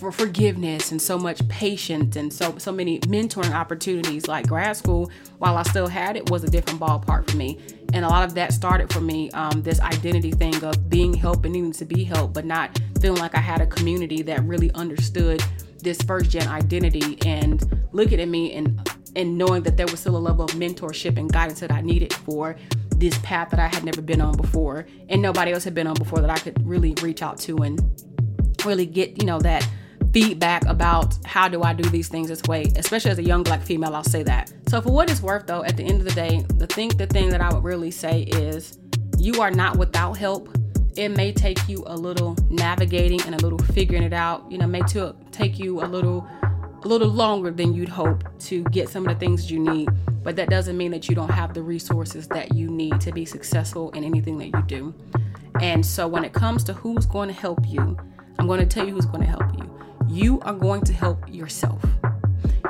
for 0.00 0.10
forgiveness 0.10 0.92
and 0.92 1.00
so 1.00 1.18
much 1.18 1.46
patience 1.48 2.16
and 2.16 2.32
so 2.32 2.56
so 2.56 2.72
many 2.72 2.98
mentoring 3.00 3.52
opportunities. 3.52 4.26
Like 4.26 4.48
grad 4.48 4.74
school 4.74 5.10
while 5.38 5.58
i 5.58 5.62
still 5.62 5.86
had 5.86 6.16
it 6.16 6.30
was 6.30 6.42
a 6.42 6.50
different 6.50 6.80
ballpark 6.80 7.30
for 7.30 7.36
me. 7.36 7.58
And 7.92 8.04
a 8.04 8.08
lot 8.08 8.24
of 8.24 8.34
that 8.34 8.54
started 8.54 8.90
for 8.90 9.02
me 9.02 9.30
um, 9.32 9.62
this 9.62 9.78
identity 9.80 10.30
thing 10.30 10.64
of 10.64 10.88
being 10.88 11.12
helped 11.12 11.44
and 11.44 11.52
needing 11.52 11.72
to 11.72 11.84
be 11.84 12.02
helped 12.02 12.32
but 12.32 12.46
not 12.46 12.80
feeling 13.00 13.20
like 13.20 13.34
i 13.34 13.40
had 13.40 13.60
a 13.60 13.66
community 13.66 14.22
that 14.22 14.42
really 14.44 14.72
understood 14.72 15.42
this 15.82 16.00
first 16.02 16.30
gen 16.30 16.48
identity 16.48 17.18
and 17.26 17.86
looking 17.92 18.20
at 18.20 18.28
me 18.28 18.54
and 18.54 18.88
and 19.16 19.36
knowing 19.36 19.62
that 19.64 19.76
there 19.76 19.86
was 19.86 20.00
still 20.00 20.16
a 20.16 20.18
level 20.18 20.44
of 20.44 20.52
mentorship 20.52 21.18
and 21.18 21.32
guidance 21.32 21.60
that 21.60 21.72
i 21.72 21.80
needed 21.80 22.12
for 22.12 22.56
this 22.96 23.18
path 23.18 23.50
that 23.50 23.58
i 23.60 23.66
had 23.66 23.84
never 23.84 24.00
been 24.00 24.20
on 24.20 24.36
before 24.36 24.86
and 25.08 25.20
nobody 25.20 25.52
else 25.52 25.64
had 25.64 25.74
been 25.74 25.86
on 25.86 25.94
before 25.94 26.20
that 26.20 26.30
i 26.30 26.38
could 26.38 26.66
really 26.66 26.94
reach 27.02 27.22
out 27.22 27.38
to 27.38 27.56
and 27.58 27.80
really 28.64 28.86
get 28.86 29.20
you 29.20 29.26
know 29.26 29.38
that 29.38 29.66
feedback 30.12 30.64
about 30.66 31.16
how 31.24 31.48
do 31.48 31.62
I 31.62 31.72
do 31.72 31.88
these 31.90 32.08
things 32.08 32.28
this 32.28 32.42
way, 32.44 32.64
especially 32.76 33.10
as 33.10 33.18
a 33.18 33.22
young 33.22 33.42
black 33.42 33.62
female, 33.62 33.94
I'll 33.94 34.04
say 34.04 34.22
that. 34.24 34.52
So 34.68 34.80
for 34.80 34.92
what 34.92 35.10
it's 35.10 35.22
worth 35.22 35.46
though, 35.46 35.64
at 35.64 35.76
the 35.76 35.84
end 35.84 36.00
of 36.00 36.04
the 36.04 36.14
day, 36.14 36.44
the 36.56 36.66
thing 36.66 36.88
the 36.90 37.06
thing 37.06 37.28
that 37.30 37.40
I 37.40 37.52
would 37.52 37.64
really 37.64 37.90
say 37.90 38.22
is 38.22 38.78
you 39.18 39.40
are 39.40 39.50
not 39.50 39.76
without 39.76 40.14
help. 40.14 40.48
It 40.96 41.10
may 41.10 41.32
take 41.32 41.68
you 41.68 41.84
a 41.86 41.96
little 41.96 42.36
navigating 42.48 43.22
and 43.22 43.34
a 43.34 43.38
little 43.38 43.58
figuring 43.58 44.02
it 44.02 44.12
out. 44.12 44.50
You 44.50 44.58
know, 44.58 44.66
may 44.66 44.82
to, 44.88 45.14
take 45.30 45.58
you 45.58 45.82
a 45.82 45.86
little 45.86 46.26
a 46.82 46.88
little 46.88 47.08
longer 47.08 47.50
than 47.50 47.74
you'd 47.74 47.90
hope 47.90 48.24
to 48.40 48.64
get 48.64 48.88
some 48.88 49.06
of 49.06 49.12
the 49.12 49.20
things 49.20 49.50
you 49.50 49.58
need, 49.58 49.90
but 50.22 50.34
that 50.36 50.48
doesn't 50.48 50.78
mean 50.78 50.90
that 50.90 51.08
you 51.08 51.14
don't 51.14 51.30
have 51.30 51.52
the 51.52 51.62
resources 51.62 52.26
that 52.28 52.54
you 52.54 52.68
need 52.70 52.98
to 53.02 53.12
be 53.12 53.26
successful 53.26 53.90
in 53.90 54.02
anything 54.02 54.38
that 54.38 54.46
you 54.46 54.62
do. 54.66 54.94
And 55.60 55.84
so 55.84 56.08
when 56.08 56.24
it 56.24 56.32
comes 56.32 56.64
to 56.64 56.72
who's 56.72 57.04
going 57.04 57.28
to 57.28 57.34
help 57.34 57.68
you, 57.68 57.98
I'm 58.38 58.46
going 58.46 58.60
to 58.60 58.66
tell 58.66 58.86
you 58.86 58.94
who's 58.94 59.04
going 59.04 59.20
to 59.20 59.26
help 59.26 59.54
you 59.58 59.69
you 60.10 60.40
are 60.40 60.52
going 60.52 60.82
to 60.82 60.92
help 60.92 61.32
yourself. 61.32 61.84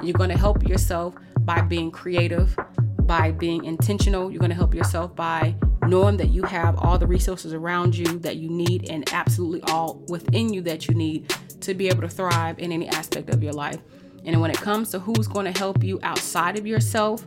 You're 0.03 0.13
going 0.13 0.31
to 0.31 0.39
help 0.39 0.69
yourself 0.69 1.15
by 1.41 1.63
being 1.63 1.91
creative, 1.91 2.55
by 3.03 3.33
being 3.33 3.65
intentional. 3.65 4.31
You're 4.31 4.41
going 4.41 4.51
to 4.51 4.57
help 4.57 4.75
yourself 4.75 5.17
by 5.17 5.55
knowing 5.87 6.19
that 6.19 6.29
you 6.29 6.43
have 6.43 6.79
all 6.79 6.99
the 6.99 7.07
resources 7.07 7.55
around 7.55 7.97
you 7.97 8.19
that 8.21 8.37
you 8.37 8.51
need 8.51 8.91
and 8.91 9.11
absolutely 9.13 9.63
all 9.63 10.05
within 10.09 10.53
you 10.53 10.61
that 10.63 10.87
you 10.87 10.95
need 10.95 11.35
to 11.61 11.73
be 11.73 11.89
able 11.89 12.03
to 12.03 12.09
thrive 12.09 12.59
in 12.59 12.73
any 12.73 12.89
aspect 12.89 13.31
of 13.31 13.43
your 13.43 13.55
life. 13.55 13.79
And 14.25 14.39
when 14.41 14.51
it 14.51 14.59
comes 14.59 14.91
to 14.91 14.99
who's 14.99 15.27
going 15.27 15.51
to 15.51 15.59
help 15.59 15.83
you 15.83 15.99
outside 16.03 16.59
of 16.59 16.67
yourself, 16.67 17.27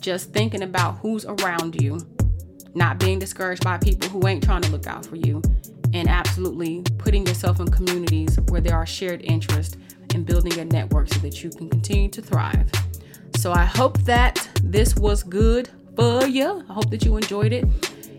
just 0.00 0.32
thinking 0.32 0.62
about 0.62 0.98
who's 0.98 1.24
around 1.24 1.80
you, 1.80 2.00
not 2.74 2.98
being 2.98 3.20
discouraged 3.20 3.62
by 3.62 3.78
people 3.78 4.08
who 4.08 4.26
ain't 4.26 4.42
trying 4.42 4.62
to 4.62 4.70
look 4.70 4.88
out 4.88 5.06
for 5.06 5.16
you, 5.16 5.40
and 5.92 6.08
absolutely 6.08 6.82
putting 6.98 7.26
yourself 7.26 7.60
in 7.60 7.70
communities 7.70 8.38
where 8.48 8.60
there 8.60 8.76
are 8.76 8.86
shared 8.86 9.22
interests 9.22 9.76
and 10.14 10.24
building 10.24 10.58
a 10.58 10.64
network 10.64 11.08
so 11.08 11.20
that 11.20 11.42
you 11.42 11.50
can 11.50 11.68
continue 11.68 12.08
to 12.08 12.22
thrive. 12.22 12.70
So 13.36 13.52
I 13.52 13.64
hope 13.64 13.98
that 14.00 14.48
this 14.62 14.96
was 14.96 15.22
good 15.22 15.70
for 15.96 16.26
you. 16.26 16.64
I 16.68 16.72
hope 16.72 16.90
that 16.90 17.04
you 17.04 17.16
enjoyed 17.16 17.52
it. 17.52 17.64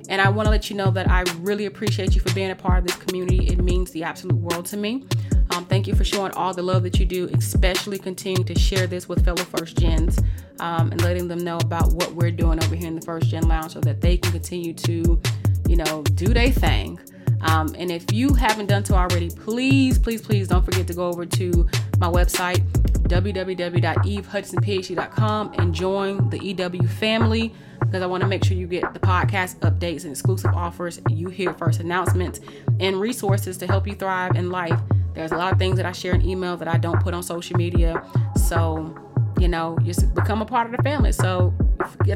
And 0.09 0.19
I 0.19 0.29
want 0.29 0.47
to 0.47 0.49
let 0.49 0.69
you 0.69 0.75
know 0.75 0.89
that 0.91 1.09
I 1.09 1.21
really 1.39 1.67
appreciate 1.67 2.15
you 2.15 2.21
for 2.21 2.33
being 2.33 2.49
a 2.49 2.55
part 2.55 2.79
of 2.79 2.87
this 2.87 2.95
community. 2.95 3.47
It 3.47 3.59
means 3.59 3.91
the 3.91 4.03
absolute 4.03 4.37
world 4.37 4.65
to 4.67 4.77
me. 4.77 5.05
Um, 5.51 5.65
thank 5.65 5.87
you 5.87 5.95
for 5.95 6.03
showing 6.03 6.31
all 6.33 6.53
the 6.53 6.63
love 6.63 6.83
that 6.83 6.99
you 6.99 7.05
do, 7.05 7.29
especially 7.33 7.99
continue 7.99 8.43
to 8.43 8.57
share 8.57 8.87
this 8.87 9.07
with 9.07 9.23
fellow 9.23 9.43
first 9.43 9.77
gens 9.77 10.19
um, 10.59 10.91
and 10.91 11.01
letting 11.01 11.27
them 11.27 11.39
know 11.39 11.57
about 11.57 11.91
what 11.93 12.13
we're 12.13 12.31
doing 12.31 12.63
over 12.63 12.75
here 12.75 12.87
in 12.87 12.95
the 12.95 13.01
first 13.01 13.27
gen 13.27 13.47
lounge 13.47 13.73
so 13.73 13.81
that 13.81 14.01
they 14.01 14.17
can 14.17 14.31
continue 14.31 14.73
to, 14.73 15.19
you 15.67 15.75
know, 15.75 16.03
do 16.15 16.33
their 16.33 16.51
thing. 16.51 16.99
Um, 17.41 17.73
and 17.77 17.91
if 17.91 18.11
you 18.11 18.33
haven't 18.33 18.67
done 18.67 18.85
so 18.85 18.95
already, 18.95 19.29
please, 19.29 19.97
please, 19.97 20.21
please 20.21 20.47
don't 20.47 20.63
forget 20.63 20.87
to 20.87 20.93
go 20.93 21.07
over 21.07 21.25
to 21.25 21.67
my 21.99 22.07
website, 22.07 22.63
www.evehudsonphd.com, 23.03 25.53
and 25.57 25.73
join 25.73 26.29
the 26.29 26.39
EW 26.39 26.87
family 26.87 27.53
because 27.79 28.03
I 28.03 28.05
want 28.05 28.21
to 28.21 28.27
make 28.27 28.43
sure 28.43 28.55
you 28.55 28.67
get 28.67 28.93
the 28.93 28.99
podcast 28.99 29.57
updates 29.59 30.03
and 30.03 30.11
exclusive 30.11 30.53
offers. 30.53 30.99
You 31.09 31.29
hear 31.29 31.53
first 31.53 31.79
announcements 31.79 32.39
and 32.79 32.99
resources 32.99 33.57
to 33.57 33.67
help 33.67 33.87
you 33.87 33.95
thrive 33.95 34.35
in 34.35 34.51
life. 34.51 34.79
There's 35.13 35.31
a 35.31 35.37
lot 35.37 35.51
of 35.51 35.59
things 35.59 35.77
that 35.77 35.85
I 35.85 35.91
share 35.91 36.13
in 36.13 36.21
email 36.21 36.55
that 36.57 36.67
I 36.67 36.77
don't 36.77 37.01
put 37.01 37.13
on 37.13 37.23
social 37.23 37.57
media. 37.57 38.03
So, 38.35 38.95
you 39.39 39.47
know, 39.47 39.77
just 39.83 40.13
become 40.13 40.41
a 40.41 40.45
part 40.45 40.69
of 40.69 40.77
the 40.77 40.83
family. 40.83 41.11
So, 41.11 41.53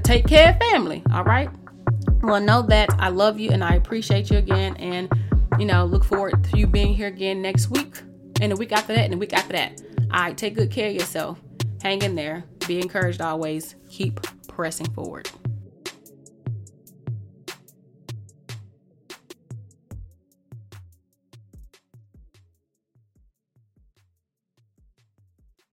take 0.04 0.28
care 0.28 0.52
of 0.52 0.72
family. 0.72 1.04
All 1.12 1.24
right. 1.24 1.50
Well, 2.24 2.40
know 2.40 2.62
that 2.62 2.90
I 3.00 3.10
love 3.10 3.38
you 3.38 3.52
and 3.52 3.62
I 3.62 3.76
appreciate 3.76 4.32
you 4.32 4.38
again. 4.38 4.78
And, 4.78 5.12
you 5.60 5.66
know, 5.66 5.84
look 5.84 6.06
forward 6.06 6.42
to 6.46 6.58
you 6.58 6.66
being 6.66 6.94
here 6.94 7.08
again 7.08 7.42
next 7.42 7.70
week 7.70 8.02
and 8.40 8.50
the 8.50 8.56
week 8.56 8.72
after 8.72 8.96
that 8.96 9.04
and 9.04 9.12
the 9.12 9.18
week 9.18 9.34
after 9.34 9.52
that. 9.52 9.82
All 10.14 10.22
right, 10.22 10.38
take 10.38 10.56
good 10.56 10.72
care 10.72 10.88
of 10.88 10.96
yourself. 10.96 11.42
Hang 11.82 12.02
in 12.02 12.16
there. 12.16 12.46
Be 12.66 12.80
encouraged 12.80 13.20
always. 13.20 13.76
Keep 13.90 14.22
pressing 14.48 14.90
forward. 14.94 15.30